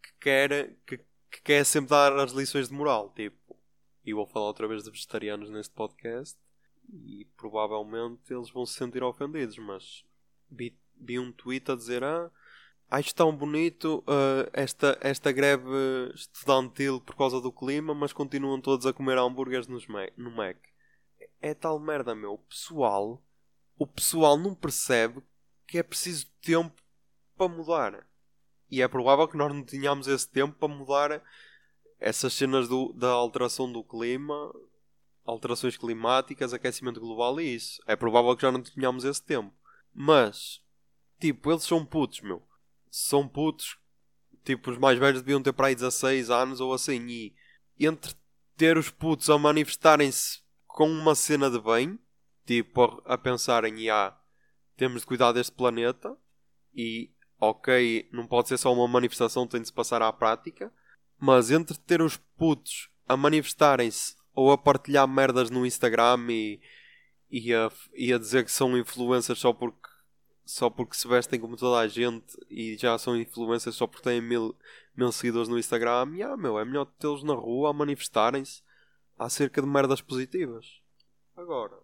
[0.00, 1.00] que quer que,
[1.32, 3.56] que, quer sempre dar as lições de moral, tipo,
[4.04, 6.38] e vou falar outra vez de vegetarianos neste podcast
[6.92, 10.04] e provavelmente eles vão se sentir ofendidos, mas
[10.50, 12.30] vi, vi um tweet a dizer ah,
[12.90, 18.84] acho tão bonito uh, esta, esta greve estudantil por causa do clima, mas continuam todos
[18.84, 20.58] a comer hambúrgueres nos no Mac.
[21.40, 22.34] É tal merda, meu.
[22.34, 23.22] O pessoal,
[23.78, 25.22] o pessoal não percebe
[25.66, 26.82] que é preciso tempo
[27.36, 28.06] para mudar.
[28.72, 31.22] E é provável que nós não tenhamos esse tempo para mudar
[32.00, 34.50] essas cenas do, da alteração do clima,
[35.26, 37.82] alterações climáticas, aquecimento global e isso.
[37.86, 39.52] É provável que já não tenhamos esse tempo.
[39.92, 40.62] Mas,
[41.20, 42.42] tipo, eles são putos, meu.
[42.90, 43.76] São putos.
[44.42, 47.06] Tipo, os mais velhos deviam ter para aí 16 anos ou assim.
[47.08, 47.34] E
[47.78, 48.14] entre
[48.56, 51.98] ter os putos a manifestarem-se com uma cena de bem,
[52.46, 54.16] tipo, a pensarem, ah,
[54.78, 56.16] temos de cuidar deste planeta
[56.74, 57.10] e,
[57.42, 60.72] ok, não pode ser só uma manifestação, tem de se passar à prática.
[61.18, 66.60] Mas entre ter os putos a manifestarem-se ou a partilhar merdas no Instagram e,
[67.28, 69.88] e, a, e a dizer que são influencers só porque,
[70.44, 74.20] só porque se vestem como toda a gente e já são influencers só porque têm
[74.20, 74.56] mil,
[74.96, 78.62] mil seguidores no Instagram, yeah, meu, é melhor tê-los na rua a manifestarem-se
[79.18, 80.80] acerca de merdas positivas.
[81.36, 81.76] Agora,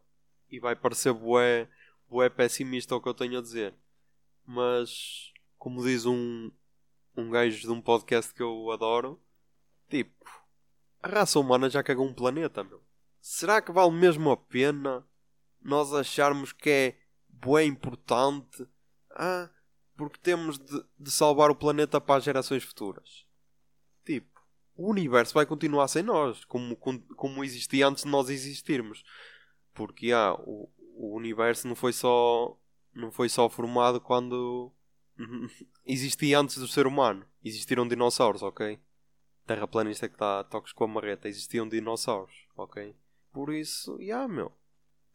[0.48, 1.68] e vai parecer bué,
[2.08, 3.74] bué pessimista o que eu tenho a dizer,
[4.46, 6.50] mas como diz um,
[7.16, 9.20] um gajo de um podcast que eu adoro,
[9.88, 10.24] tipo,
[11.02, 12.82] a raça humana já cagou um planeta, meu.
[13.20, 15.06] Será que vale mesmo a pena
[15.60, 18.66] nós acharmos que é bem importante?
[19.10, 19.50] Ah,
[19.96, 23.26] porque temos de, de salvar o planeta para as gerações futuras.
[24.04, 24.40] Tipo,
[24.76, 29.02] o universo vai continuar sem nós, como, como existia antes de nós existirmos.
[29.74, 32.56] Porque ah, o, o universo não foi só
[32.94, 34.72] não foi só formado quando
[35.86, 37.24] existia antes do ser humano.
[37.44, 38.78] Existiram dinossauros, ok?
[39.48, 42.94] terraplanista que está a toques com a marreta, existiam dinossauros, ok?
[43.32, 44.52] Por isso, já yeah, meu,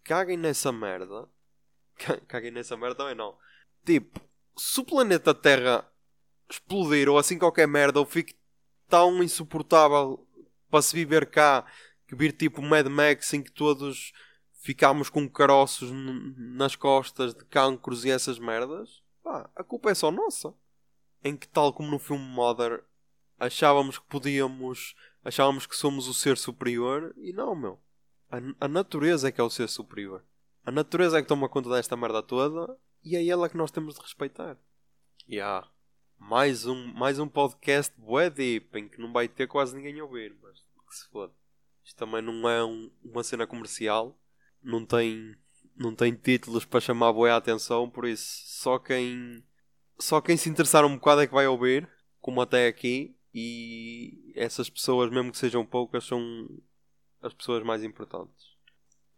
[0.04, 1.30] caguem nessa merda.
[2.28, 3.38] Caguem nessa merda também não.
[3.86, 4.20] Tipo,
[4.58, 5.88] se o planeta Terra
[6.50, 8.36] explodir ou assim qualquer merda ou fique
[8.90, 10.28] tão insuportável
[10.72, 11.64] para se viver cá
[12.08, 14.12] que vir tipo Mad Max em que todos
[14.54, 15.92] ficamos com caroços
[16.36, 20.54] nas costas de cancros e essas merdas, pá, a culpa é só nossa.
[21.24, 22.84] Em que tal como no filme Mother
[23.40, 27.80] achávamos que podíamos, achávamos que somos o ser superior e não, meu.
[28.30, 30.24] A, a natureza é que é o ser superior.
[30.66, 33.96] A natureza é que toma conta desta merda toda e é ela que nós temos
[33.96, 34.58] de respeitar.
[35.28, 35.68] E há
[36.18, 40.04] mais um, mais um podcast bué deep em que não vai ter quase ninguém a
[40.04, 41.34] ouvir, mas que se foda.
[41.84, 44.18] Isto também não é um, uma cena comercial,
[44.62, 45.36] não tem,
[45.76, 49.44] não tem títulos para chamar bué a atenção, por isso só quem,
[50.00, 51.90] só quem se interessar um bocado é que vai ouvir,
[52.22, 56.48] como até aqui, e essas pessoas, mesmo que sejam poucas, são
[57.22, 58.54] as pessoas mais importantes.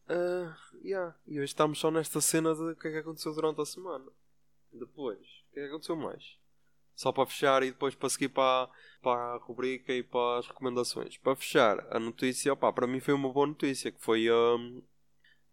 [0.07, 1.15] Uh, yeah.
[1.27, 4.05] E hoje estamos só nesta cena de o que é que aconteceu durante a semana.
[4.71, 6.37] Depois, o que é que aconteceu mais?
[6.95, 8.69] Só para fechar e depois para seguir para,
[9.01, 11.17] para a rubrica e para as recomendações.
[11.17, 14.81] Para fechar, a notícia, opa, para mim foi uma boa notícia, que foi um,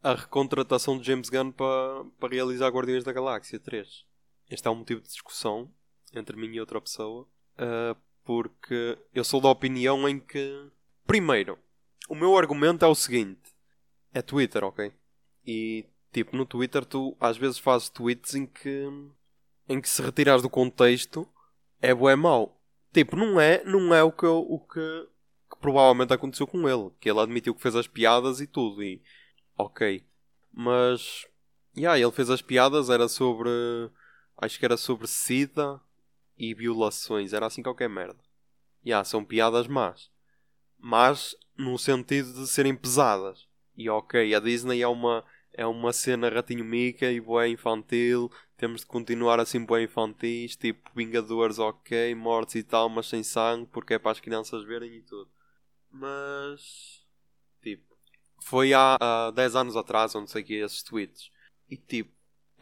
[0.02, 4.04] a recontratação de James Gunn para, para realizar Guardiões da Galáxia 3.
[4.50, 5.70] Este é um motivo de discussão
[6.12, 7.26] entre mim e outra pessoa.
[7.54, 10.70] Uh, porque eu sou da opinião em que.
[11.06, 11.58] Primeiro,
[12.08, 13.54] o meu argumento é o seguinte:
[14.12, 14.92] é Twitter, ok?
[15.46, 18.88] E tipo, no Twitter tu às vezes fazes tweets em que.
[19.68, 21.28] em que se retiras do contexto
[21.80, 22.60] é bom é mau.
[22.92, 25.08] Tipo, não é, não é o que, o que,
[25.50, 26.90] que provavelmente aconteceu com ele.
[27.00, 28.82] Que ele admitiu que fez as piadas e tudo.
[28.82, 29.02] E.
[29.62, 30.04] Ok.
[30.52, 31.26] Mas.
[31.76, 33.50] Yeah, ele fez as piadas, era sobre.
[34.36, 35.80] Acho que era sobre SIDA
[36.36, 37.32] e violações.
[37.32, 38.18] Era assim qualquer merda.
[38.84, 40.10] Yeah, são piadas más.
[40.78, 43.46] Mas no sentido de serem pesadas.
[43.76, 48.30] E ok, a Disney é uma, é uma cena ratinho mica e boa infantil.
[48.56, 50.56] Temos de continuar assim boa infantis.
[50.56, 54.96] Tipo Vingadores, ok, mortes e tal, mas sem sangue, porque é para as crianças verem
[54.96, 55.30] e tudo.
[55.90, 57.01] Mas.
[58.42, 61.30] Foi há, há 10 anos atrás, onde sei que esses tweets.
[61.68, 62.12] E tipo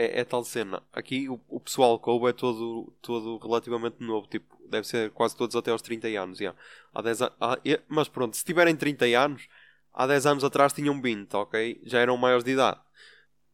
[0.01, 0.83] é, é, tal cena.
[0.93, 5.55] Aqui o, o pessoal Kobo é todo, todo relativamente novo, tipo, deve ser quase todos
[5.55, 6.41] até aos 30 anos.
[6.41, 6.59] Yeah.
[6.95, 9.47] Há 10 a, há, mas pronto, se tiverem 30 anos,
[9.93, 11.81] há 10 anos atrás tinham 20, ok?
[11.85, 12.81] Já eram maiores de idade.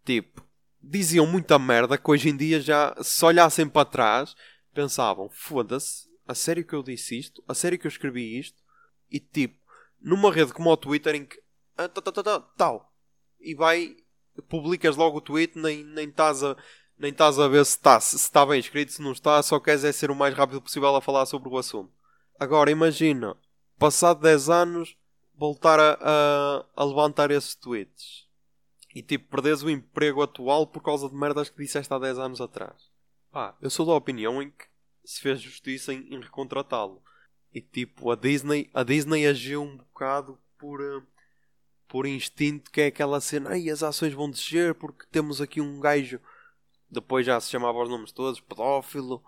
[0.04, 0.46] Tipo,
[0.80, 4.36] diziam muita merda que hoje em dia já, se olhassem para trás,
[4.72, 7.42] pensavam: foda-se, a sério que eu disse isto?
[7.48, 8.62] A sério que eu escrevi isto?
[9.10, 9.58] E tipo,
[10.00, 11.40] numa rede como o Twitter em que.
[11.76, 12.92] Ah, tal, tal, tal, tal,
[13.40, 13.96] e vai
[14.48, 16.56] publicas logo o tweet, nem, nem estás a
[16.98, 19.84] nem estás a ver se está se está bem escrito, se não está, só queres
[19.84, 21.92] é ser o mais rápido possível a falar sobre o assunto.
[22.38, 23.36] Agora imagina,
[23.78, 24.96] passado 10 anos,
[25.34, 28.26] voltar a, a, a levantar esses tweets
[28.94, 32.40] e tipo perderes o emprego atual por causa de merdas que disseste há 10 anos
[32.40, 32.90] atrás.
[33.30, 34.64] Pá, eu sou da opinião em que
[35.04, 37.02] se fez justiça em, em recontratá-lo.
[37.52, 40.80] E tipo, a Disney, a Disney agiu um bocado por.
[40.80, 41.02] Uh,
[41.88, 45.80] por instinto que é aquela cena, ai as ações vão descer porque temos aqui um
[45.80, 46.20] gajo,
[46.90, 49.22] depois já se chamava os nomes todos, pedófilo,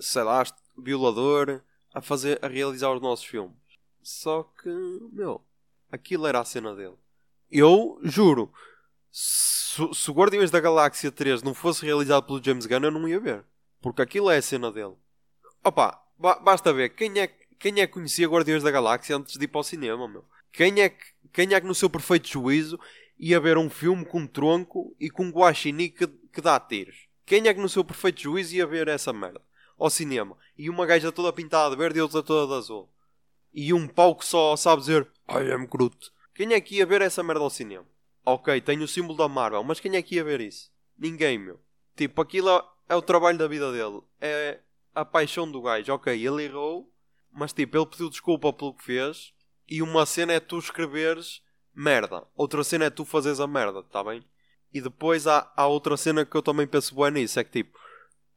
[0.00, 0.44] sei lá,
[0.76, 1.60] violador,
[1.92, 3.56] a fazer, a realizar os nossos filmes.
[4.02, 4.68] Só que,
[5.12, 5.42] meu,
[5.90, 6.96] aquilo era a cena dele.
[7.50, 8.52] Eu juro,
[9.10, 13.20] Se, se Guardiões da Galáxia 3 não fosse realizado pelo James Gunn, eu não ia
[13.20, 13.44] ver.
[13.80, 14.94] Porque aquilo é a cena dele.
[15.64, 16.90] Opa, ba basta ver.
[16.90, 20.08] Quem é, quem é que conhecia Guardiões da Galáxia antes de ir para o cinema,
[20.08, 20.24] meu?
[20.52, 22.78] Quem é que, quem é que no seu perfeito juízo
[23.18, 27.08] ia ver um filme com um tronco e com um guaxinim que, que dá tiros?
[27.26, 29.42] Quem é que no seu perfeito juízo ia ver essa merda?
[29.76, 30.38] Ao cinema.
[30.56, 32.88] E uma gaja toda pintada de verde e outra toda de azul.
[33.52, 36.12] E um pau que só sabe dizer I am Groot.
[36.32, 37.86] Quem é que ia ver essa merda ao cinema?
[38.24, 40.70] Ok, tem o símbolo da Marvel, mas quem é que ia ver isso?
[40.96, 41.60] Ninguém, meu.
[41.96, 42.48] Tipo, aquilo
[42.88, 44.02] é o trabalho da vida dele.
[44.20, 44.60] É
[44.94, 45.92] a paixão do gajo.
[45.92, 46.88] Ok, ele errou,
[47.32, 49.33] mas tipo, ele pediu desculpa pelo que fez.
[49.68, 51.42] E uma cena é tu escreveres
[51.74, 52.22] merda.
[52.36, 54.24] Outra cena é tu fazeres a merda, tá bem?
[54.72, 57.38] E depois há, há outra cena que eu também penso bem nisso.
[57.38, 57.78] É que tipo,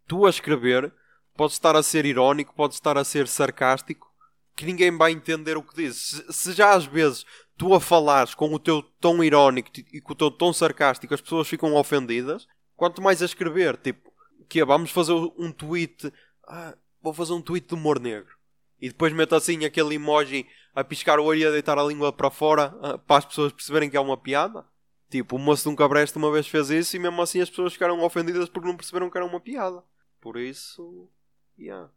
[0.07, 0.91] tu a escrever,
[1.35, 4.07] podes estar a ser irónico, podes estar a ser sarcástico,
[4.55, 6.01] que ninguém vai entender o que dizes.
[6.01, 7.25] Se, se já às vezes
[7.57, 11.21] tu a falares com o teu tom irónico e com o teu tom sarcástico as
[11.21, 14.11] pessoas ficam ofendidas, quanto mais a escrever, tipo,
[14.47, 16.11] que é, vamos fazer um tweet,
[16.47, 18.35] ah, vou fazer um tweet de humor negro.
[18.79, 20.45] E depois meto assim aquele emoji
[20.77, 23.51] a piscar o olho e a deitar a língua para fora ah, para as pessoas
[23.51, 24.63] perceberem que é uma piada.
[25.09, 27.73] Tipo, o moço de um cabreste uma vez fez isso e mesmo assim as pessoas
[27.73, 29.83] ficaram ofendidas porque não perceberam que era uma piada.
[30.21, 31.09] Por isso,
[31.57, 31.89] yeah.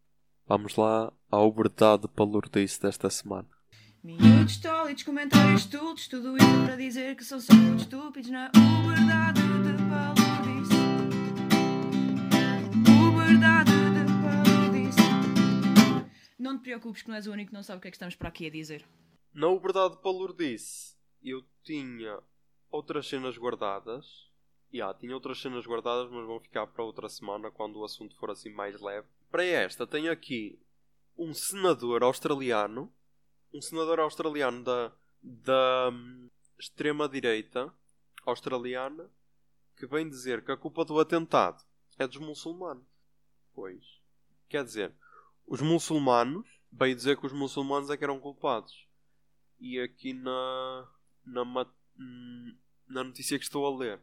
[0.47, 3.49] Vamos lá ao verdade palurdice desta semana.
[4.03, 8.51] Miúdos tólidos, comentários estúpidos, tudo isso para dizer que são só muito estúpidos na
[8.83, 9.40] uberdade
[16.41, 17.97] Não te preocupes que não és o único que não sabe o que é que
[17.97, 18.83] estamos para aqui a dizer.
[19.35, 22.19] Na verdade palurdice, eu tinha
[22.71, 24.31] outras cenas guardadas.
[24.73, 28.31] Yeah, tinha outras cenas guardadas, mas vão ficar para outra semana quando o assunto for
[28.31, 29.07] assim mais leve.
[29.31, 30.59] Para esta, tenho aqui
[31.19, 32.91] um senador australiano
[33.53, 37.71] um senador australiano da, da hum, extrema-direita
[38.25, 39.11] australiana
[39.77, 41.63] que vem dizer que a culpa do atentado
[41.99, 42.87] é dos muçulmanos.
[43.55, 44.01] Pois.
[44.49, 44.95] Quer dizer,
[45.51, 48.87] os muçulmanos, veio dizer que os muçulmanos é que eram culpados.
[49.59, 50.89] E aqui na,
[51.27, 51.45] na,
[52.87, 54.01] na notícia que estou a ler,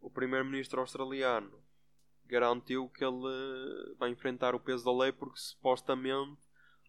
[0.00, 1.52] o primeiro-ministro australiano
[2.26, 6.40] garantiu que ele vai enfrentar o peso da lei porque supostamente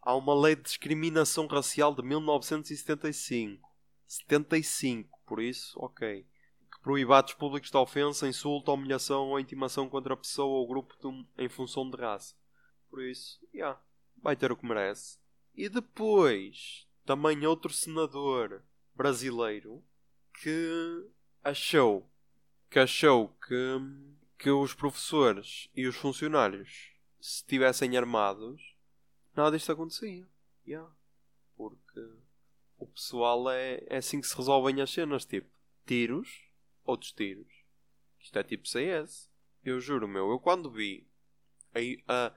[0.02, 3.70] há uma lei de discriminação racial de 1975.
[4.08, 6.26] 75, por isso, ok.
[6.72, 10.96] Que proíbe atos públicos de ofensa, insulto, humilhação ou intimação contra a pessoa ou grupo
[11.00, 12.34] de, em função de raça.
[12.94, 13.82] Por isso, yeah,
[14.22, 15.18] vai ter o que merece.
[15.56, 19.84] E depois, também outro senador brasileiro
[20.40, 21.10] que
[21.44, 22.08] achou
[22.70, 23.80] que achou que,
[24.38, 28.76] que os professores e os funcionários se estivessem armados
[29.36, 30.28] nada disto acontecia.
[30.64, 30.94] Yeah.
[31.58, 32.00] Porque
[32.78, 35.50] o pessoal é, é assim que se resolvem as cenas, tipo,
[35.84, 36.44] tiros,
[36.84, 37.52] outros tiros.
[38.20, 39.32] Isto é tipo CS.
[39.66, 41.08] Eu juro, meu, eu quando vi
[41.74, 42.34] aí, uh,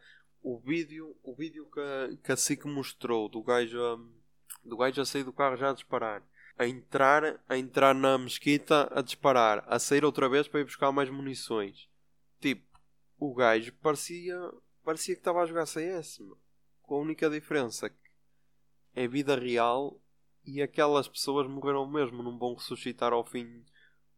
[0.49, 4.13] o vídeo, o vídeo que, a, que a SIC mostrou do gajo, um,
[4.65, 6.23] do gajo a sair do carro já a disparar,
[6.57, 10.93] a entrar, a entrar na mesquita a disparar, a sair outra vez para ir buscar
[10.93, 11.89] mais munições.
[12.41, 12.65] Tipo,
[13.19, 14.39] o gajo parecia,
[14.85, 16.39] parecia que estava a jogar CS, meu
[16.87, 17.97] com a única diferença que
[18.95, 20.01] é vida real
[20.45, 23.65] e aquelas pessoas morreram mesmo, não vão ressuscitar ao fim,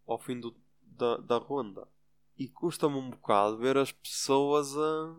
[0.06, 1.88] ao fim do, da, da ronda.
[2.36, 5.16] E custa-me um bocado ver as pessoas a,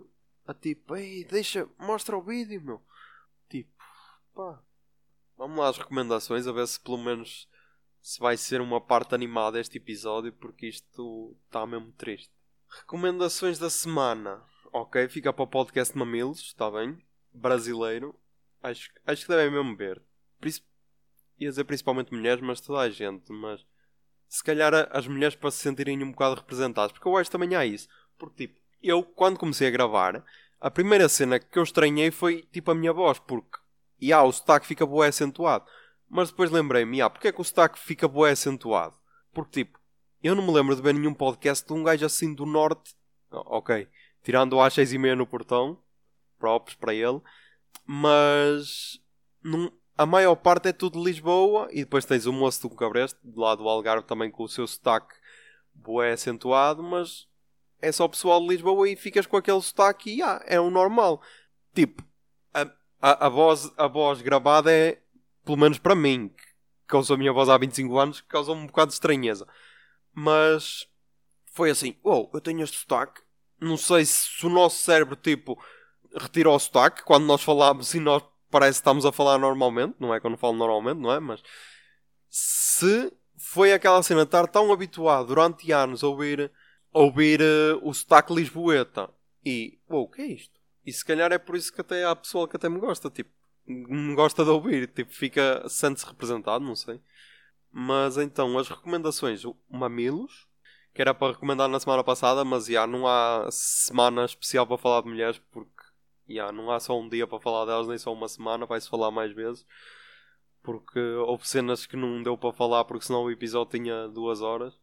[0.49, 2.81] a tipo, ei, deixa, mostra o vídeo, meu.
[3.49, 3.71] Tipo,
[4.33, 4.61] pá.
[5.37, 7.47] Vamos lá às recomendações, a ver se pelo menos
[8.01, 12.31] se vai ser uma parte animada este episódio, porque isto está mesmo triste.
[12.81, 14.43] Recomendações da semana.
[14.71, 17.01] Ok, fica para o podcast Mamilos, está bem?
[17.33, 18.15] brasileiro,
[18.61, 20.01] acho, acho que devem mesmo ver.
[20.39, 20.65] Princip...
[21.39, 23.31] Ia dizer principalmente mulheres, mas toda a gente.
[23.31, 23.65] Mas
[24.27, 26.91] se calhar as mulheres para se sentirem um bocado representadas.
[26.91, 27.87] Porque eu acho também há isso.
[28.17, 30.23] Porque tipo, eu quando comecei a gravar,
[30.59, 33.19] a primeira cena que eu estranhei foi tipo a minha voz.
[33.19, 33.57] Porque,
[33.99, 35.65] e ah, o sotaque fica boé acentuado.
[36.09, 38.95] Mas depois lembrei-me, ah, porque é que o sotaque fica boé acentuado?
[39.31, 39.79] Porque tipo,
[40.23, 42.95] eu não me lembro de ver nenhum podcast de um gajo assim do norte.
[43.31, 43.87] Ok,
[44.23, 45.77] tirando às seis e meia no portão,
[46.39, 47.21] próprios para ele,
[47.85, 48.99] mas
[49.43, 53.19] num, a maior parte é tudo de Lisboa e depois tens o moço do Cabreste,
[53.23, 55.13] do lado do Algarve também com o seu sotaque
[55.73, 57.27] boé acentuado, mas
[57.81, 61.21] é só pessoal de Lisboa e ficas com aquele sotaque e ah, é o normal.
[61.73, 62.03] Tipo,
[62.53, 62.61] a,
[63.01, 64.99] a, a, voz, a voz gravada é,
[65.45, 66.33] pelo menos para mim,
[66.87, 69.47] que uso a minha voz há 25 anos, causa um bocado de estranheza.
[70.13, 70.87] Mas
[71.53, 73.21] foi assim, oh, eu tenho este sotaque.
[73.59, 75.61] Não sei se o nosso cérebro, tipo,
[76.15, 80.13] retira o sotaque quando nós falamos e nós parece que estamos a falar normalmente, não
[80.13, 81.19] é não falo normalmente, não é?
[81.19, 81.43] Mas
[82.29, 86.51] se foi aquela cena estar tão habituado durante anos a ouvir,
[86.91, 89.09] ouvir uh, o sotaque lisboeta
[89.45, 90.59] e, uou, o que é isto?
[90.85, 93.29] E se calhar é por isso que até há pessoal que até me gosta, tipo,
[93.67, 96.99] me gosta de ouvir, tipo, fica, sente-se representado, não sei.
[97.71, 100.47] Mas então, as recomendações, o Mamilos,
[100.93, 105.01] que era para recomendar na semana passada, mas já não há semana especial para falar
[105.01, 105.83] de mulheres, porque
[106.27, 109.11] já não há só um dia para falar delas, nem só uma semana, vai-se falar
[109.11, 109.65] mais vezes.
[110.63, 114.73] Porque houve cenas que não deu para falar, porque senão o episódio tinha duas horas.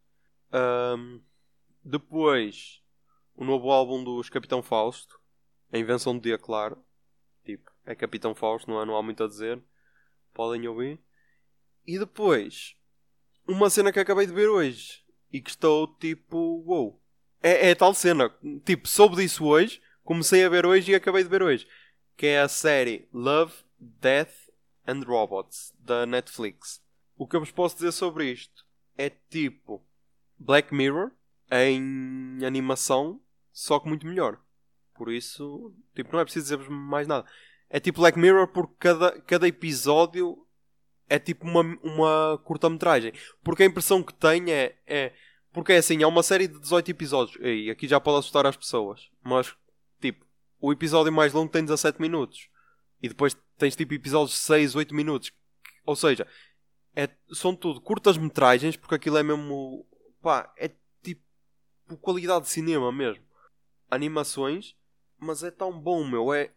[0.53, 1.21] Um,
[1.87, 2.83] depois,
[3.37, 5.21] o novo álbum dos Capitão Fausto,
[5.73, 6.85] A Invenção do Dia Claro.
[7.45, 9.63] Tipo, é Capitão Fausto, não, é, não há muito a dizer.
[10.35, 11.01] Podem ouvir.
[11.87, 12.77] E depois,
[13.47, 17.01] uma cena que acabei de ver hoje e que estou tipo, wow.
[17.41, 18.35] É, é tal cena,
[18.65, 21.69] tipo, soube disso hoje, comecei a ver hoje e acabei de ver hoje.
[22.17, 24.35] Que é a série Love, Death
[24.89, 26.83] and Robots da Netflix.
[27.17, 28.67] O que eu vos posso dizer sobre isto
[28.99, 29.87] é tipo
[30.37, 31.13] Black Mirror
[31.51, 33.21] em animação,
[33.53, 34.41] só que muito melhor.
[34.95, 37.27] Por isso, tipo, não é preciso dizer-vos mais nada.
[37.69, 40.47] É tipo Black Mirror porque cada, cada episódio
[41.09, 43.13] é tipo uma, uma curta-metragem.
[43.43, 45.13] Porque a impressão que tenho é, é.
[45.53, 47.39] Porque é assim, é uma série de 18 episódios.
[47.43, 49.09] E aqui já pode assustar as pessoas.
[49.23, 49.55] Mas,
[50.01, 50.25] tipo,
[50.61, 52.49] o episódio mais longo tem 17 minutos.
[53.03, 55.33] E depois tens tipo episódios de 6, 8 minutos.
[55.85, 56.27] Ou seja,
[56.95, 59.87] é, são tudo curtas-metragens, porque aquilo é mesmo.
[60.23, 60.71] pá, é
[61.89, 63.25] tipo qualidade de cinema mesmo.
[63.91, 64.77] Animações,
[65.19, 66.33] mas é tão bom, meu.
[66.33, 66.53] É.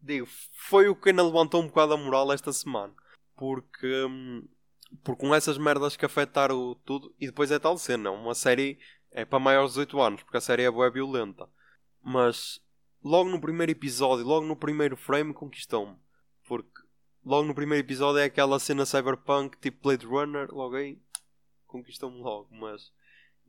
[0.00, 2.92] Digo, foi o que ainda levantou um bocado a moral esta semana
[3.42, 4.46] porque, hum,
[5.02, 8.78] porque com essas merdas que afetaram tudo, e depois é tal cena, uma série
[9.10, 11.48] é para maiores de 18 anos, porque a série é boa violenta,
[12.00, 12.62] mas
[13.02, 15.96] logo no primeiro episódio, logo no primeiro frame, conquistou-me,
[16.46, 16.82] porque
[17.24, 21.00] logo no primeiro episódio é aquela cena cyberpunk tipo Blade Runner, logo aí
[21.66, 22.92] conquistou-me logo, mas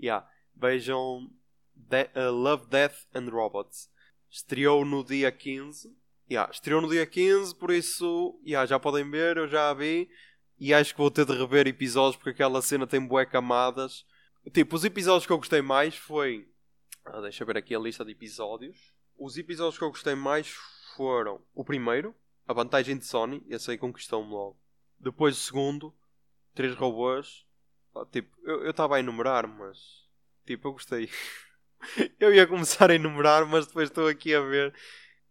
[0.01, 1.29] yeah, vejam
[1.75, 3.89] De uh, Love, Death and Robots.
[4.29, 9.37] Estreou no dia 15 Yeah, estreou no dia 15, por isso yeah, já podem ver,
[9.37, 10.09] eu já a vi.
[10.57, 14.05] E acho que vou ter de rever episódios porque aquela cena tem bué camadas.
[14.51, 16.49] Tipo, os episódios que eu gostei mais foi.
[17.05, 18.93] Ah, deixa eu ver aqui a lista de episódios.
[19.17, 20.47] Os episódios que eu gostei mais
[20.95, 22.15] foram o primeiro,
[22.47, 24.57] a vantagem de Sony, esse aí conquistou-me logo.
[24.99, 25.93] Depois o segundo,
[26.55, 27.45] três robôs.
[27.93, 30.07] Ah, tipo, eu estava a enumerar, mas.
[30.45, 31.09] Tipo, eu gostei.
[32.19, 34.73] eu ia começar a enumerar, mas depois estou aqui a ver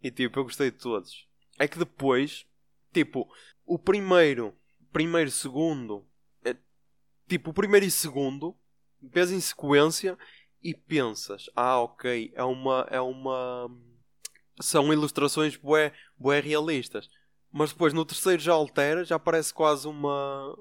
[0.03, 1.25] e tipo, eu gostei de todos.
[1.57, 2.45] É que depois,
[2.91, 3.31] tipo,
[3.65, 4.53] o primeiro,
[4.91, 6.05] primeiro, segundo,
[6.43, 6.55] é,
[7.27, 8.55] tipo, o primeiro e segundo,
[9.01, 10.17] vês em sequência
[10.61, 13.69] e pensas, ah, ok, é uma, é uma,
[14.59, 17.09] são ilustrações bué, bué realistas.
[17.49, 20.57] Mas depois no terceiro já altera, já parece quase uma,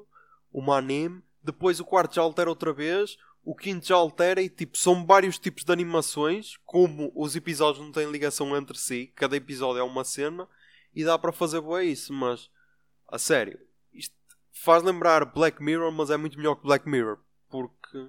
[0.52, 1.22] uma anime.
[1.42, 5.38] Depois o quarto já altera outra vez o quinto já altera e tipo, são vários
[5.38, 10.04] tipos de animações, como os episódios não têm ligação entre si, cada episódio é uma
[10.04, 10.48] cena
[10.94, 12.50] e dá para fazer boa isso, mas
[13.08, 13.58] a sério,
[13.92, 14.14] isto
[14.52, 17.18] faz lembrar Black Mirror, mas é muito melhor que Black Mirror,
[17.48, 18.08] porque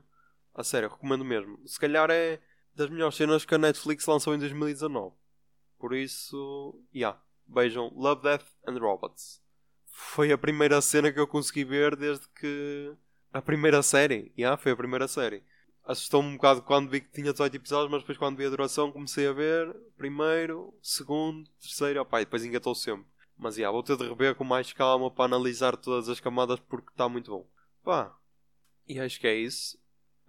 [0.53, 1.59] a sério, recomendo mesmo.
[1.67, 2.39] Se calhar é
[2.75, 5.15] das melhores cenas que a Netflix lançou em 2019.
[5.79, 9.41] Por isso, yeah, vejam Love, Death and Robots.
[9.85, 12.95] Foi a primeira cena que eu consegui ver desde que
[13.33, 15.43] a primeira série, yeah, foi a primeira série.
[15.83, 18.91] Assustou-me um bocado quando vi que tinha 18 episódios, mas depois quando vi a duração
[18.91, 23.07] comecei a ver primeiro, segundo, terceiro, opá, e depois engatou sempre.
[23.37, 26.89] Mas yeah, vou ter de rever com mais calma para analisar todas as camadas porque
[26.91, 27.45] está muito bom.
[27.83, 28.15] Pá,
[28.87, 29.77] e acho que é isso.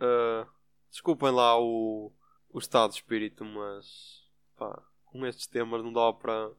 [0.00, 0.48] Uh,
[0.90, 2.10] desculpem lá o,
[2.50, 4.24] o estado de espírito, mas
[4.56, 6.50] pá, com estes temas não dá para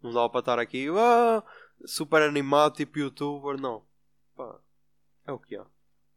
[0.00, 1.42] não dá para estar aqui ah,
[1.84, 3.84] super animado tipo youtuber, não.
[4.36, 4.58] Pá,
[5.26, 5.66] é o que há.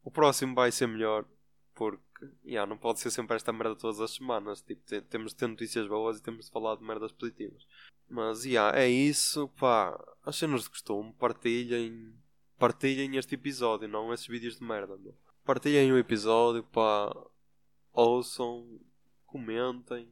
[0.02, 1.24] O próximo vai ser melhor
[1.74, 2.02] porque
[2.44, 4.60] yeah, não pode ser sempre esta merda todas as semanas.
[4.60, 7.66] Tipo, temos de ter notícias boas e temos de falar de merdas positivas.
[8.08, 9.98] Mas yeah, é isso, pá.
[10.24, 12.14] As cenas de costume, partilhem.
[12.58, 14.96] Partilhem este episódio, não esses vídeos de merda.
[14.96, 15.14] Meu.
[15.44, 17.12] Partilhem o episódio, pá.
[17.92, 18.80] Ouçam,
[19.26, 20.08] comentem.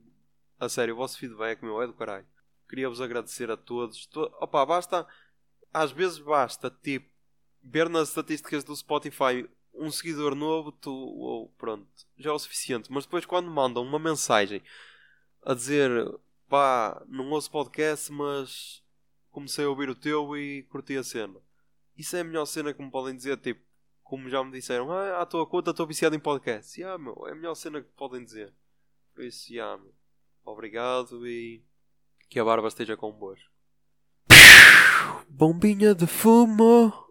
[0.59, 2.26] A sério, o vosso feedback, meu, é do caralho.
[2.68, 4.07] Queria-vos agradecer a todos.
[4.07, 4.22] To...
[4.41, 5.07] Opa, basta.
[5.72, 7.09] Às vezes basta, tipo,
[7.62, 11.86] ver nas estatísticas do Spotify um seguidor novo, tu, ou pronto,
[12.18, 12.90] já é o suficiente.
[12.92, 14.62] Mas depois quando mandam uma mensagem
[15.42, 15.90] a dizer
[16.48, 18.82] pá, não ouço podcast, mas
[19.30, 21.38] comecei a ouvir o teu e curti a cena.
[21.96, 23.60] Isso é a melhor cena que me podem dizer, tipo,
[24.02, 26.80] como já me disseram, ah, à tua conta estou viciado em podcast.
[26.80, 28.52] Yeah, meu, é a melhor cena que podem dizer.
[29.14, 29.94] Por isso, yeah, meu.
[30.44, 31.62] Obrigado e
[32.28, 33.48] que a barba esteja convosco.
[35.28, 37.09] Bombinha de fumo.